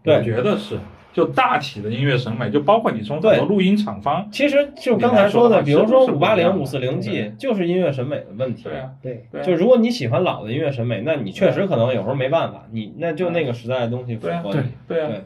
[0.04, 0.78] 对我觉得是，
[1.18, 8.66] 就大体的音乐审美，就包括你从很多录音厂方，其实就刚才说的，比如说是五八零、五四零 G，就是音乐审美的问题。
[8.66, 14.62] 对啊，对，就如果你喜欢老的音乐审美，那你确实可能有时候没办法，你那就那个时代的东西符对啊合你。
[14.88, 15.24] 对啊对，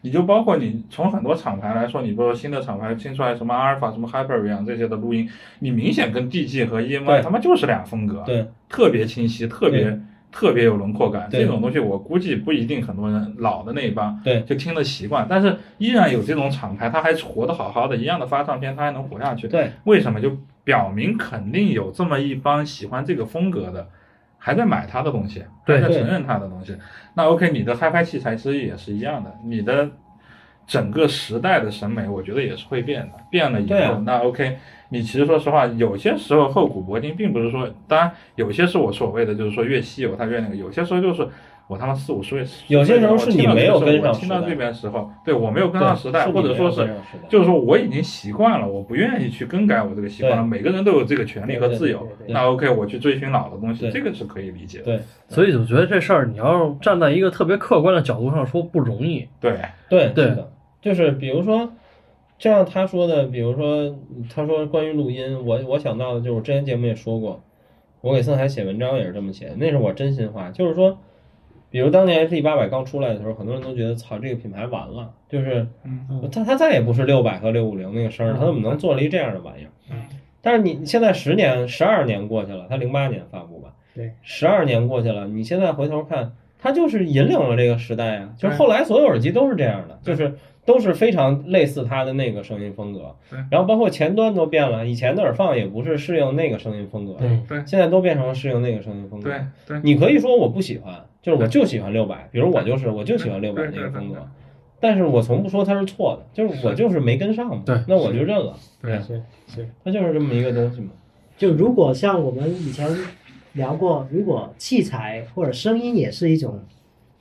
[0.00, 5.28] 你就包括你从很多厂牌来说，你比如说新的厂牌新出来什么阿尔法、什么 Hyperion 这些的录音，
[5.60, 10.00] 你明显跟 DG 和 EMI 对他妈就是俩风格，对特别清晰，特别对
[10.38, 11.28] 特别有轮廓感。
[11.28, 19.48] 这种东西我估计不一定很多人老的那一帮对就听得习惯，但是依然有这种厂牌，他还活得好好的，一样的发唱片，他还能活下去。
[19.48, 20.20] 对为什么？
[20.20, 23.88] 就表明肯定有这么一帮喜欢这个风格的，
[24.38, 26.76] 还在买他的东西，还在承认他的东西。
[27.14, 29.90] 那 OK，你的嗨拍器材其实也是一样的，你的
[30.68, 33.14] 整个时代的审美，我觉得也是会变的。
[33.28, 34.56] 变了以后，啊那 OK，
[34.90, 41.26] 你其实说实话，有些时候厚古薄今，并不是说，当然有些是我所谓的，就是说越稀有它越那个，有些时候就是。
[41.68, 46.88] 我他妈四五十岁，有些时候是你没有跟上我听到时代这边的时候，对我没有跟上时代，或者说是
[47.28, 50.42] 就是说我已经习惯了，我不愿意去更改我这个习惯了。
[50.42, 54.84] 每个人都有这个权利和自由那 OK，我去追寻老的东西，这个是可以理解的。
[54.84, 59.28] 对所以我觉得这事儿你要站在一个特别客观的角度上说不容易。
[59.38, 59.60] 对
[59.90, 60.50] 对对是的，
[60.80, 61.72] 就是比如说，
[62.38, 63.96] 就像他说的，比如说
[64.32, 67.42] 他说关于录音，我我想到的就是我之前节目也说过，
[68.00, 70.98] 我给森海写文章也是这么写，那是我真心话，就是说，
[71.70, 79.70] 比如当年 D 八百刚出来的时候，很多人都觉得操这个品牌完了，就是嗯它它再也不是六百和六五零那个声儿，它怎么能做了一这样的玩意儿？
[79.90, 79.96] 嗯
[80.40, 88.32] 但是你现在十年、十二年过去了，它零八年发布吧，对，十二年过去了，你现在回头看，它就是引领了这个时代啊！
[88.38, 90.38] 就是后来所有耳机都是这样的，就是
[90.68, 93.16] 都是非常类似他的那个声音风格。
[93.30, 93.38] 对。
[93.50, 97.62] 然后包括前端都变了，以前的耳放也不是适应那个声音风格，嗯，对。
[97.64, 99.30] 现在都变成了适应那个声音风格。
[99.30, 99.80] 对对。
[99.82, 104.28] 你可以说我不喜欢，就是我就喜欢六百，比如我就是我就喜欢六百那个风格，
[104.78, 107.80] 但是我从不说它是错的，就是我就是没跟上嘛，对。
[107.88, 108.98] 那我就认了，对。
[108.98, 109.66] 是是。
[109.82, 110.90] 它就是这么一个东西嘛。
[111.38, 112.86] 就如果像我们以前
[113.54, 116.60] 聊过，如果器材或者声音也是一种，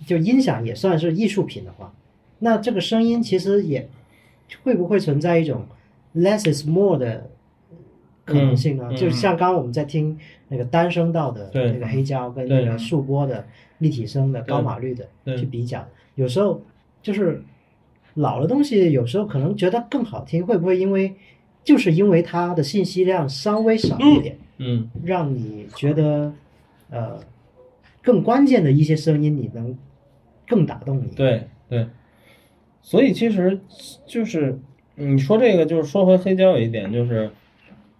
[0.06, 1.94] 就音响也算是艺术品的话，
[2.40, 3.90] 那这个声音其实也
[4.64, 5.66] 会不会存在一种
[6.16, 7.30] less is more 的
[8.26, 8.88] 可能性呢？
[8.90, 10.18] 嗯嗯就像刚刚我们在听
[10.48, 13.46] 那个单声道的对那个黑胶跟那个数波的
[13.80, 16.62] 立体声的高码率的对去比较，有时候
[17.02, 17.42] 就是
[18.16, 21.14] 老的东西，有时候可能觉得更好听，会不会因为
[21.64, 24.38] 就是因为它的信息量稍微少一点？
[24.58, 26.34] 嗯，让你觉得
[26.90, 27.20] 呃
[28.02, 29.78] 更关键的一些声音，你能
[30.48, 31.12] 更打动你。
[31.16, 31.88] 对对，
[32.88, 33.60] 所以其实
[34.06, 34.58] 就是
[34.96, 37.30] 你说这个，就是说回黑胶有一点，就是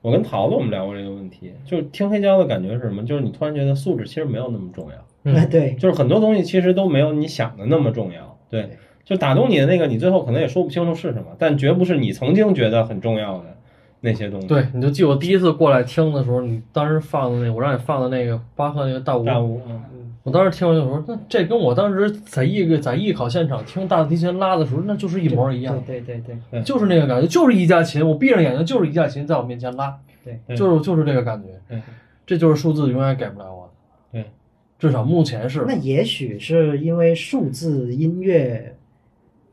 [0.02, 3.04] 我跟桃子我们聊过这个问题，就是听黑胶的感觉是什么？
[3.04, 4.96] 就是你突然觉得素质其实没有那么重要。
[5.26, 8.40] 嗯对就是很多东西其实都没有你想的那么重要。
[8.50, 8.70] 对，
[9.04, 13.57] 就打动你的那个，你最后可能也说不清楚是什么，但绝不是你曾经觉得很重要的
[14.02, 14.48] 那些东西。
[14.48, 19.84] 对，你就记我第一次过来听的时候，你当时放的那，我让你放的那个巴赫那个大五，大屋，嗯。
[20.24, 26.62] 我当时听完就说，那这跟我当时在艺个在艺考现场听大提琴拉的时候，那就是一模一样，对对对对。
[26.64, 30.38] 就是那个感觉，就是一架琴，我闭上眼睛就是一架琴在我面前拉，对。
[30.46, 31.82] 对就是就是这个感觉，对
[32.26, 33.72] 这就是数字永远给不了我
[34.12, 34.26] 的，对，
[34.78, 35.64] 至少目前是。
[35.66, 38.76] 那也许是因为数字音乐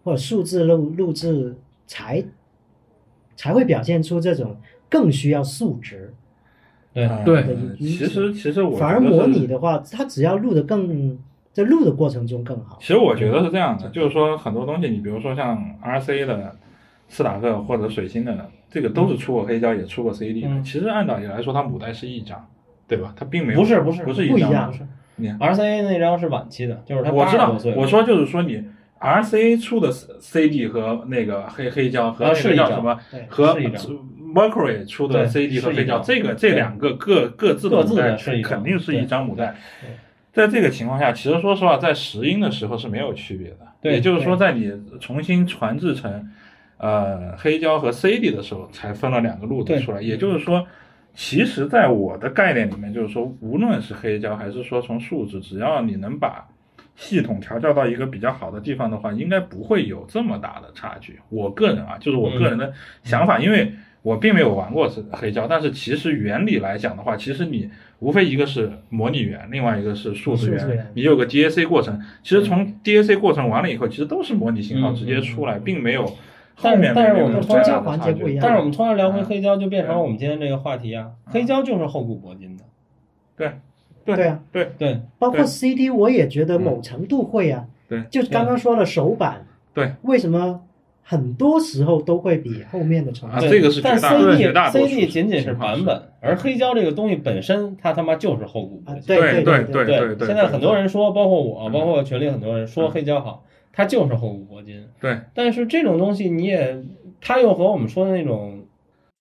[0.03, 1.55] 或者数字录录制
[1.87, 2.21] 才
[3.37, 4.57] 才会表现出这种
[4.89, 6.13] 更需要素质。
[6.93, 7.45] 对呃对
[7.77, 11.19] 其实其实我反而模拟的话，它只要录的更
[11.53, 12.79] 在录的过程中更好。
[12.81, 16.55] 其实我觉得是这样的，就是说很多东西，你比如说像 RCA 的
[17.09, 20.49] 斯塔克或者水星的，这个都是出过黑胶，也出过 CD 的。
[20.49, 22.47] 嗯其实按道理来说，它母带是一张，
[22.87, 23.13] 对吧？
[23.17, 24.87] 它并没有不是不是不是不一样不是
[25.17, 28.65] 你 RCA 那张是晚期的，就是他我知道80多岁，我说就是说你
[29.05, 32.99] RCA 出的 CD 和那个黑黑胶和啊那个叫什么
[33.29, 33.55] 和
[34.35, 39.55] Mercury 出的 CD 和黑胶，这个这两个各各自的母带肯定是一张母带。
[40.33, 43.59] 在这个情况下，其实说实话，在拾音的时候是没有区别的。
[43.81, 46.29] 对也就是说，在你重新传制成
[46.79, 50.03] 呃黑胶和 CD 的时候，才分了两个路子出来。
[50.03, 50.67] 也就是说，
[51.15, 56.45] 其实，在我的概念里面，就是说，无论是黑胶还是说从数字，只要你能把
[56.97, 61.19] 系统调教到一个比较好的地方的话，应该不会有这么大的差距。
[61.29, 62.73] 我个人啊，就是我个人的
[63.03, 63.73] 想法，因为
[64.03, 67.69] 我并没有玩过是黑胶，但是其实原理来讲的话，其实你
[67.99, 72.01] 无非一个是模拟源，另外一个是数字元，数字元你有个 DAC 过程。
[72.23, 76.05] 其实从 DAC 过程完了以后，其实都是模拟信号嗯直接出来，并没有
[76.63, 77.89] 但后面但是没有太我们中间大的差距。
[77.89, 78.43] 环节不一样。
[78.43, 79.25] 但是我们突然聊回嗯。
[79.25, 82.65] 黑胶，就变成了我们今天这个话题啊，黑胶就是厚古铂金的，
[83.37, 83.53] 对
[84.05, 87.67] 对啊，对对，包括 CD，我也觉得某程度会啊。
[87.89, 90.63] 对就刚刚说了手版，对，为什么
[91.03, 93.51] 很多时候都会比后面的重啊现？
[93.51, 98.83] 对这个是但绝大绝 CD 大多数 CD 仅仅是版本，而黑胶这个东西本身，它他妈就是后古。
[98.87, 100.27] 啊对对对对对对。
[100.27, 104.83] 现在很多人说，包括我，嗯包括群里很多人说黑胶好，它就是后古铂金。
[104.99, 106.83] 对，但是这种东西你也，
[107.21, 108.64] 它又和我们说的那种，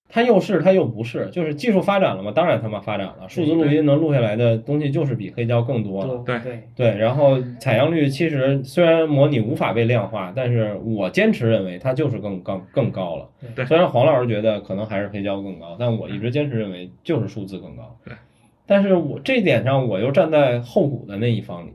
[0.08, 6.22] 它又是它又不是，就是技术发展了嘛，当然他妈发展了，数字录音能录下来的东西就是比黑胶更多了。
[6.24, 13.28] 对对对，然后采样率其实虽然模拟无法被量化，但是我坚持认为它就是更更更高了。
[13.56, 17.96] 对虽然黄老师觉得可能还是黑胶更高，但我一直坚持认为就是数字更高。
[18.04, 18.14] 对，
[18.66, 21.72] 但是我这一点上我又站在后古的那一方里，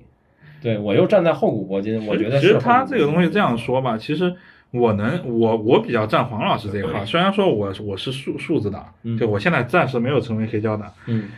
[0.62, 4.34] 对我又站在后古铂金，我觉得其实是后古他这个东西这样说吧，其实
[4.72, 7.06] 我能，我我比较站黄老师这一块。
[7.06, 9.18] 虽然说我我是数数字党，嗯。
[9.18, 11.30] 就我现在暂时没有成为黑胶党，嗯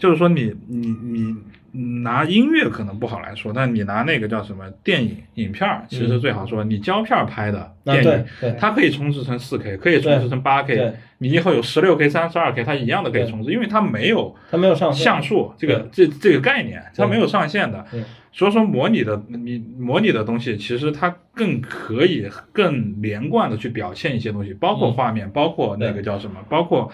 [0.00, 1.36] 就是说你你你
[1.72, 6.64] 你拿音乐可能不好来说，但你拿那个叫什么电影影片儿，其实最好说。
[6.64, 17.86] 你胶片儿拍的电影，对它可以重置成四 K，可以重置成八 K，你以后有十六 K、三十二 K，它一样的可以重置，因为它没有它没有上像素这个这这个概念，它没有上限的。
[18.32, 24.92] 所以说模拟的你模拟的东西，其实它更可以更连贯的去表现一些东西，包括嗯。
[24.92, 26.90] 画面，包括那个叫什么，包括。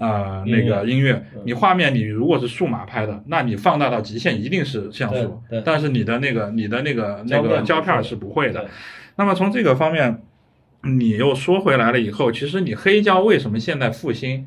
[0.00, 8.66] 呃，那个音乐嗯，你画面你如果是数码拍的，那你放大到极限一定是像素但是你的那个你的那个那个胶片不是是不会的。
[9.16, 10.22] 那么从这个方面，
[10.84, 14.46] 你又说回来了以后，其实你黑胶为什么现在复兴？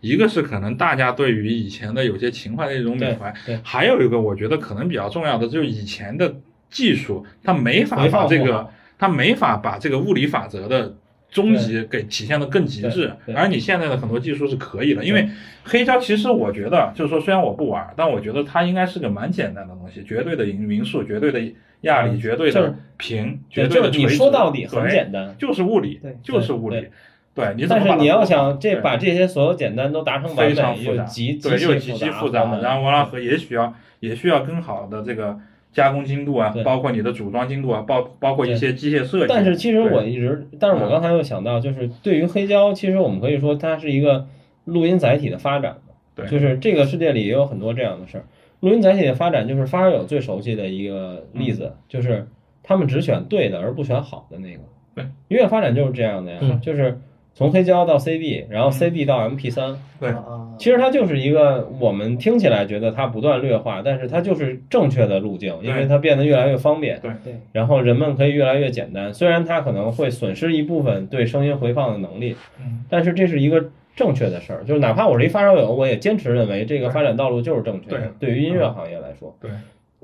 [0.00, 3.32] 一个是可能大家对于以前的有些情怀的一种缅怀
[3.62, 6.34] 还有一个我觉得可能比较重要的就是以前的
[6.70, 8.68] 技术，它没法把这个，
[8.98, 10.94] 它没法把这个物理法则的
[11.34, 15.28] 终极给体现的更极致而你现在的很多技术是可以的，因为
[15.64, 21.40] 黑胶其实我觉得就是说，虽然我不玩，但我觉得它应该是个蛮简单的东西，绝对的匀匀速，绝对的
[21.80, 26.86] 压力，嗯绝对的平，绝对的就是你说到底很简单，就是物理对，就是物理
[27.34, 27.52] 对。
[27.56, 35.36] 你但是你要想这把这些所有简单都达成完美，又极对，又极极其复杂，的，然后完了和也许要也需要更好的这个
[35.74, 39.26] 加工精度啊，包括你的组装精度啊，包包括一些机械设计。
[39.28, 44.26] 但是其实我一直，但是我刚才又想到，就是对于黑胶，其实我们可以说它是一个
[44.64, 48.24] 录音载体的发展嘛对就是这个世界里也有很多这样的事儿。
[48.60, 52.28] 录音载体的发展，就是发烧友最熟悉的一个例子，就是
[52.62, 54.60] 他们只选对的而不选好的那个。
[54.94, 57.00] 对，音乐发展就是这样的呀，嗯就是
[57.34, 60.14] 从黑胶到 CD，然后 CD 到 MP 3对
[60.56, 67.00] 其实它就是一个我们听起来觉得它不断劣化，但是它就是正确的路径，因为它变得越来越方便。
[67.00, 73.64] 对对然后人们可以越来越简单，虽然它可能会损失一部分对声音回放的能力，嗯但是这是一个
[73.96, 74.62] 正确的事儿。
[74.64, 78.12] 就是哪怕我是一发烧友，我也坚持认为这个发展道路就是正确的。
[78.20, 79.50] 对于音乐行业来说，对，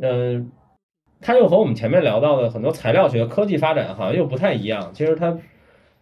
[0.01, 0.51] 嗯、
[1.21, 4.91] 它又和我们前面聊到的很多材料学、科技发展好像又不太一样。
[4.95, 5.39] 其实它，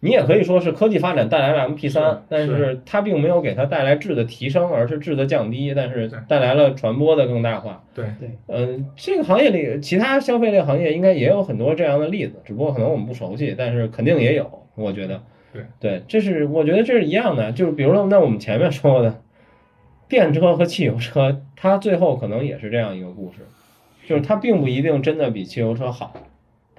[0.01, 7.83] 你也可以说是科技发展带来了 MP 是3但是是它并没有给它带来质的提升，而是质的降低，但是带来了传播的更大化。
[7.93, 15.21] 对对嗯，这个行业里，其他消费类行业应该也有很多这样的例子，只不过可能我们不熟悉，但是肯定也有，我觉得。
[15.51, 19.21] 对对，这是我觉得这是一样的，就是比如说，那我们前面说的，
[20.07, 23.39] 电车和汽油车，它最后可能也是这样一个故事，
[24.07, 26.13] 就是它并不一定真的比汽油车好，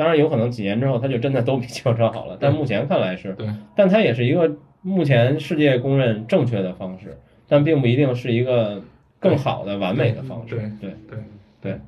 [0.01, 3.47] 当然有可能几年之后它就真的都比汽油车好了，但目前看来是，对
[3.77, 4.51] 但它也是一个
[4.81, 8.83] 目前世界公认正确的方式，但并不一定是一个
[9.19, 11.19] 更好的完美的方式，对对对
[11.61, 11.81] 对。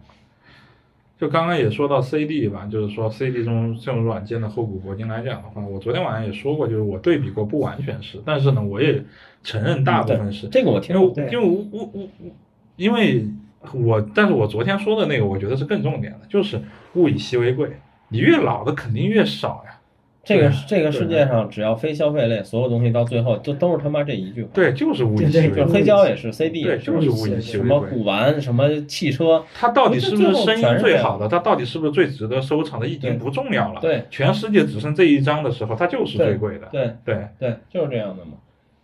[1.19, 9.03] 就刚刚也说到 CD 吧，就是说 CD 中这种软件的后古铂金来讲的话，我昨天晚上也说过，就是我对比过，不完全是，但是呢，我也
[9.43, 10.49] 承认大部分是。
[10.49, 12.31] 这个我听过，对因为我因为我我我
[12.77, 13.25] 因为
[13.73, 16.61] 我，但是我昨天说的那个，我觉得是更重点的，就是
[16.95, 17.71] 物以稀为贵，
[18.13, 19.79] 你越老的肯定越少呀。
[20.25, 24.51] 这个这个世界上只要非消费类，所有东西到最后就都是他妈这一句话。
[24.55, 25.65] 对，就是物以稀为贵。
[25.65, 27.81] 黑胶也是，CD 对，也是，就是物以稀为贵什么。
[27.81, 31.27] 古玩，什么汽车，它到底是不是声音最好的？
[31.27, 32.87] 它到底是不是最值得收藏的？
[32.87, 33.81] 已经不重要了。
[33.81, 36.69] 对，全世界只剩这一张的时候，它就是最贵的。
[36.71, 38.35] 对对对，就是这样的嘛。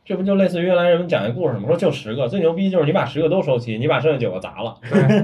[0.05, 4.75] 这不就类似于原来人们讲一故事嘛，说就十个，最牛逼就是你把十个都收齐，你把剩下九个砸了，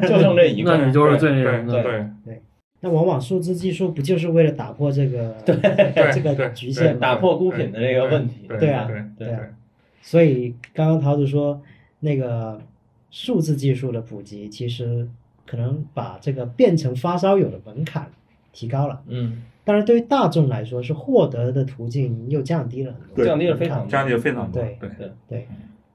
[0.03, 0.71] 就剩这一个。
[0.79, 1.83] 那你就是最那对什么的。
[1.83, 2.07] 对
[2.85, 5.56] 那往往数字技术不就是为了打破这个 对
[6.12, 6.98] 这个对局限吗？
[7.01, 8.44] 打破孤品的这个问题。
[8.47, 9.40] 对对啊对对啊
[10.02, 11.62] 所以刚刚桃子说
[12.01, 12.61] 那个
[13.11, 15.09] 数字技术的普及，其实
[15.47, 18.11] 可能把这个变成发烧友的门槛
[18.52, 19.01] 提高了。
[19.06, 23.24] 嗯，但是，对于大众来说，是获得的途径又降低了很多。
[23.24, 23.89] 降低了非常多。
[23.89, 24.61] 降低了非常多。
[24.61, 25.48] 对对对对，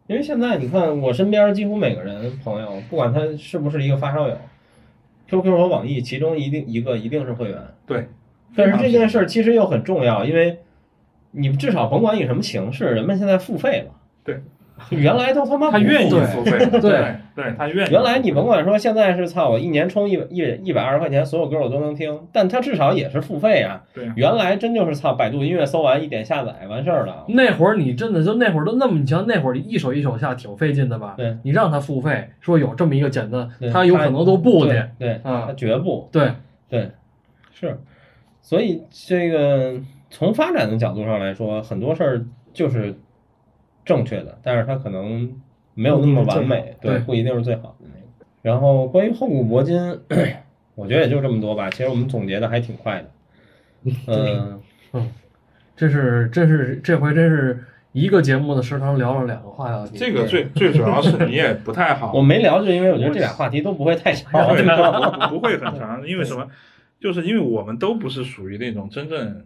[0.08, 4.36] 因为现在你看，我身边几乎每个人朋友，不管他是不是一个发烧友
[5.30, 7.58] ，QQ 和网易其中一定一个一定是会员。
[7.86, 8.08] 对，
[8.56, 10.60] 但是这件事儿其实又很重要，因为
[11.32, 13.92] 你至少甭管以什么形式，人们现在付费了。
[14.24, 14.42] 对，
[14.92, 17.92] 原来都他妈不他愿意付费对对对，他愿意。
[17.92, 23.84] 原来你甭管说现在是操，我一年充一百一一百二十块钱，所有歌我都能听，但他至少也是付费啊。
[23.94, 27.26] 对啊原来真就是操，百度音乐搜完一点下载完事儿了。
[27.30, 31.14] 那会儿你真的就那会儿都那么，你像那会儿你一首一首下挺费劲的吧？
[31.18, 34.72] 对，你让他付费，说有这么一个简单对，他有可能都不去。
[34.72, 36.10] 对，对啊他绝不。
[36.12, 36.32] 对，
[36.70, 36.90] 对，
[37.54, 37.80] 是，
[38.42, 39.76] 所以这个
[40.10, 42.96] 从发展的角度上来说，很多事儿就是
[43.90, 45.34] 正确的，但是它可能
[45.74, 48.26] 没有那么完美，不一定是最好对不一定是最好的那个。
[48.44, 50.00] 然后关于厚古铂金，
[50.76, 51.72] 我觉得也就这么多吧。
[51.72, 53.10] 其实我们总结的还挺快的，
[54.06, 54.62] 嗯
[54.94, 55.10] 嗯，
[55.76, 59.98] 这是这是这回真是一个节目的时长聊了两个话题。
[59.98, 64.32] 这个最最主要是你也不太好， 我没聊，就因为我觉得这俩话题都不会太长。
[65.30, 66.48] 不会很长，因为什么？
[67.00, 69.44] 就是因为我们都不是属于那种真正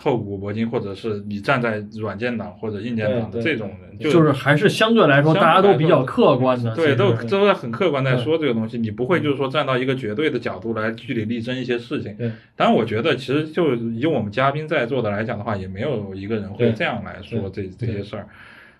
[0.00, 12.14] 厚古铂金，或者是你站在软件党或者硬件党的这种人，就是还是相对来说大家都比较客观的，对，都都在很客观在说这个东西，你不会就是说站到一个绝对的角度来据理力争一些事情。
[12.16, 18.28] 对，当然我觉得其实就以我们嘉宾在座的来讲的话，也没有一个人会这样来说这这些事儿，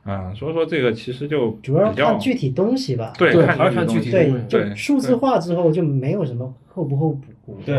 [0.05, 3.13] 啊，所以说这个其实就主要比较看具体东西吧。
[3.19, 7.25] 对对还是看看具体对东西，就对数字化之后就没有什么厚不厚补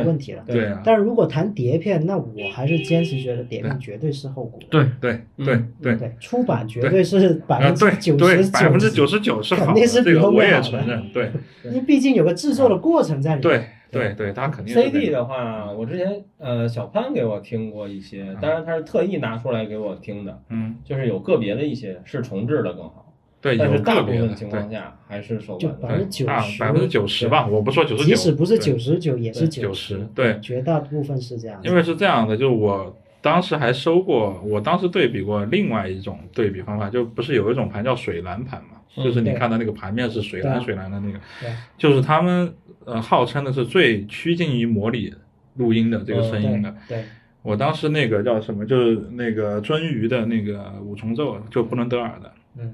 [0.05, 0.43] 问题了。
[0.47, 4.59] 对啊，但是如果谈碟片，那我还是坚持觉得碟片绝对是后果。
[4.59, 4.67] 的。
[4.69, 5.95] 对对嗯对对。
[5.95, 11.31] 对，出版绝对是百啊，分之九对，十百分之九十九是好的，肯定是比这个我也后面好的承认，对。
[11.65, 13.41] 因为毕竟有个制作的过程在里面。
[13.41, 14.13] 对对。
[14.13, 23.09] 对，他肯定 CD 的话，我之前呃小潘给我听过一些，当然他是特意拿出来给我听的，嗯，就是有个别的一些是重置的更好，
[23.41, 26.06] 对，但有是大部分个别的，情况下还是手就感的。
[26.06, 31.60] 90%大百分之九十吧，我不说九十九，即使不是对九十九，也是九十十，对，绝大部分是这样。
[31.64, 42.53] 因为是这样的，就是我当时还收过，我当时对比过另外一种对比方法，就不是有一种盘叫水蓝盘嘛，嗯就是你看到那个盘面是水蓝水蓝的那个对，就是他们
[42.86, 45.14] 呃号称的是最趋近于模拟
[45.56, 46.76] 录音的这个声音的。
[46.88, 47.03] 对
[47.41, 52.74] 我当时那个叫什么，就是那个鳟鱼的那个五重奏，就布伦德尔的，嗯，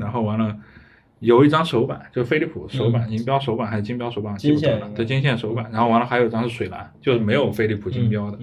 [0.00, 0.56] 然后完了。
[1.22, 4.88] 有一张手板，就飞利浦手板，银标手板还是金标手板，记不得金线了。
[4.94, 5.68] 对，金线手板。
[5.70, 8.38] 然后完了，还有一张是水蓝，就是没有飞利浦金标的。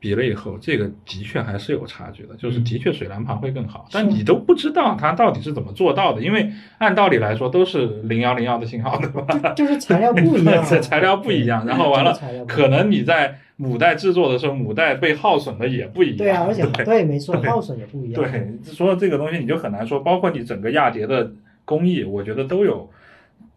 [0.00, 9.52] 比了以后，这个的确还是有差距的，就是嗯的确水蓝盘会更好，但你都不知道它到底是怎么做到的，因为按道理来说都是零幺零幺的信号，对吧？
[9.52, 12.18] 就是材料不一样 材料不一样，然后完了
[12.48, 16.18] 可能你在母带制作的时候，母带被耗损的也不一样。
[16.18, 18.20] 对啊，而且对对，没错，耗损也不一样。
[18.20, 21.30] 对，所以这个东西你就很难说，包括你整个亚蝶的
[21.64, 22.90] 工艺，我觉得都有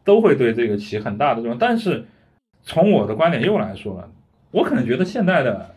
[0.04, 1.58] 都会对这个起很大的作用。
[1.58, 2.06] 但是
[2.64, 4.10] 从我的观点又来说了，
[4.52, 5.74] 我可能觉得现在的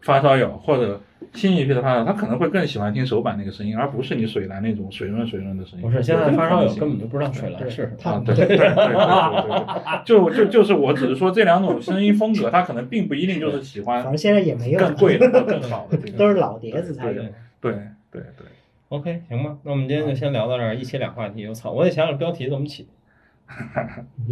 [0.00, 1.00] 发烧友或者
[1.34, 5.82] 新一批的发烧友，他可能会更喜欢听手板那个声音，而不是你水蓝那种水润水润的声音。
[5.82, 7.92] 不是，现在发烧友根本本就不知道水蓝是什么。
[7.98, 17.32] 他啊，对对对就就就是我只是说这两种声音风格，他可能并不一定就是喜欢反正现在也没有更贵的或更好的这个， 都是老碟子才有对。
[17.60, 17.72] 对
[18.10, 18.46] 对对。
[18.88, 21.46] OK，行吧，那我们今天就先聊到这儿，一期两话题。
[21.46, 22.86] 我操，我得想想标题怎么起，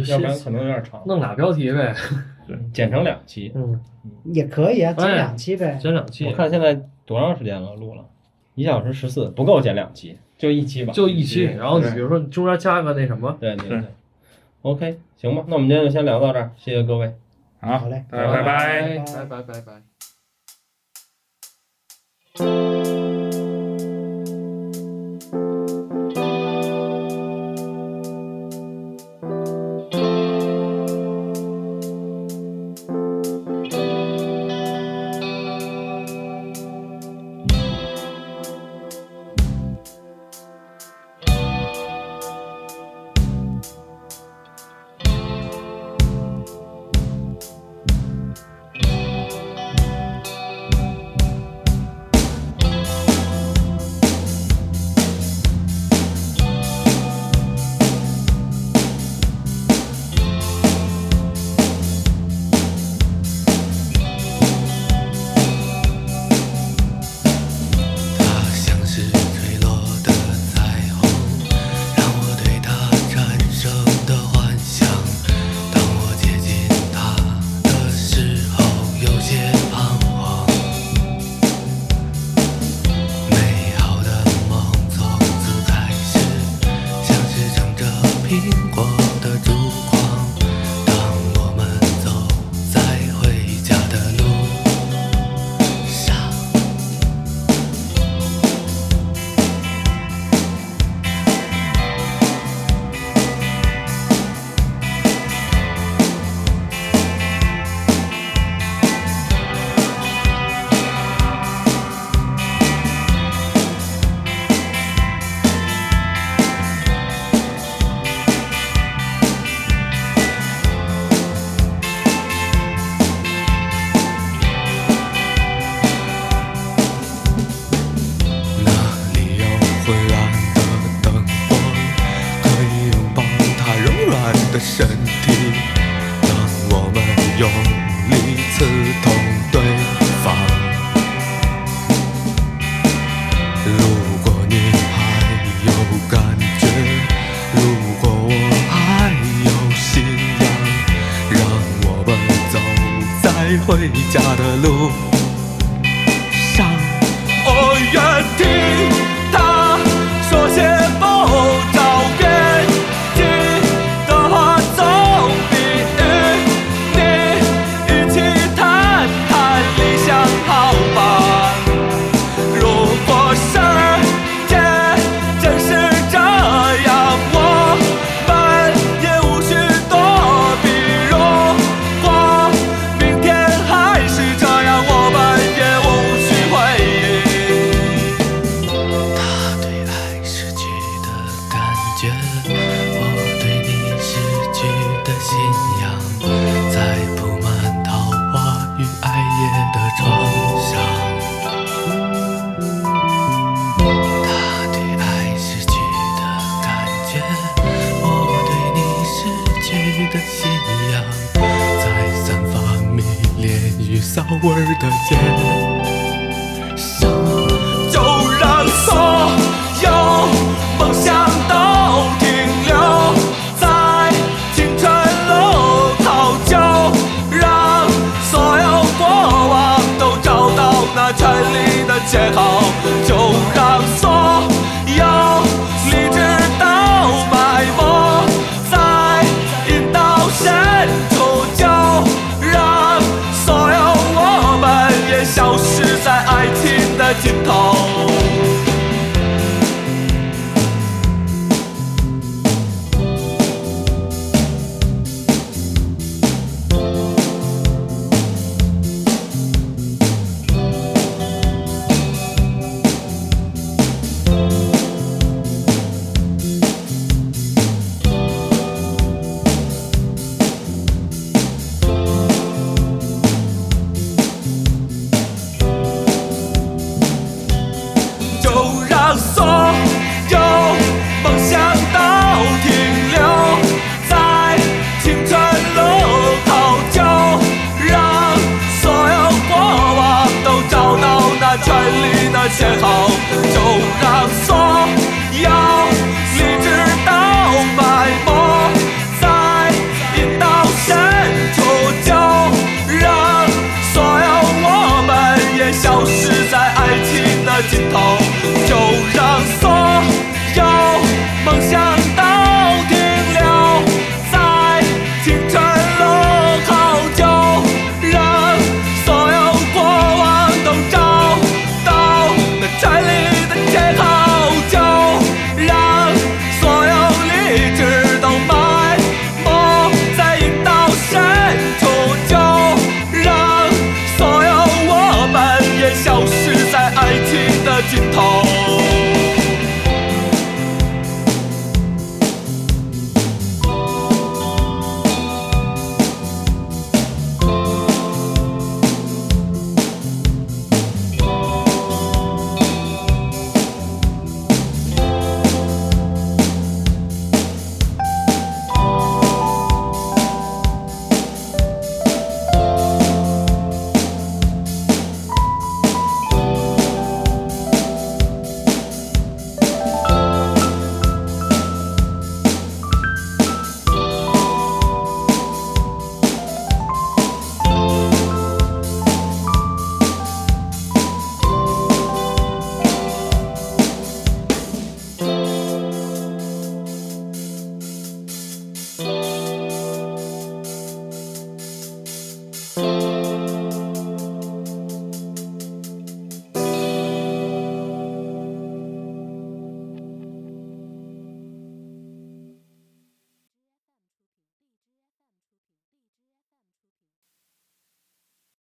[0.07, 1.93] 要不然可能有点长，弄俩标题呗，
[2.47, 3.79] 对剪成两期，嗯，
[4.25, 5.77] 也可以啊，剪哎两期呗。
[5.81, 6.73] 剪两期我，看现在
[7.05, 7.75] 多长时间了？
[7.75, 8.03] 录了
[8.55, 10.91] 一小时十四，不够剪两期，就一期吧。
[10.93, 13.83] 就一期，然后你比如说你中间加个那什么，对对对。
[14.63, 17.13] OK，行吧，那我们今天就先聊到这儿，谢谢各位。
[17.59, 18.97] 好，好嘞大家拜拜。
[18.97, 19.61] 拜拜拜
[22.35, 22.80] 拜。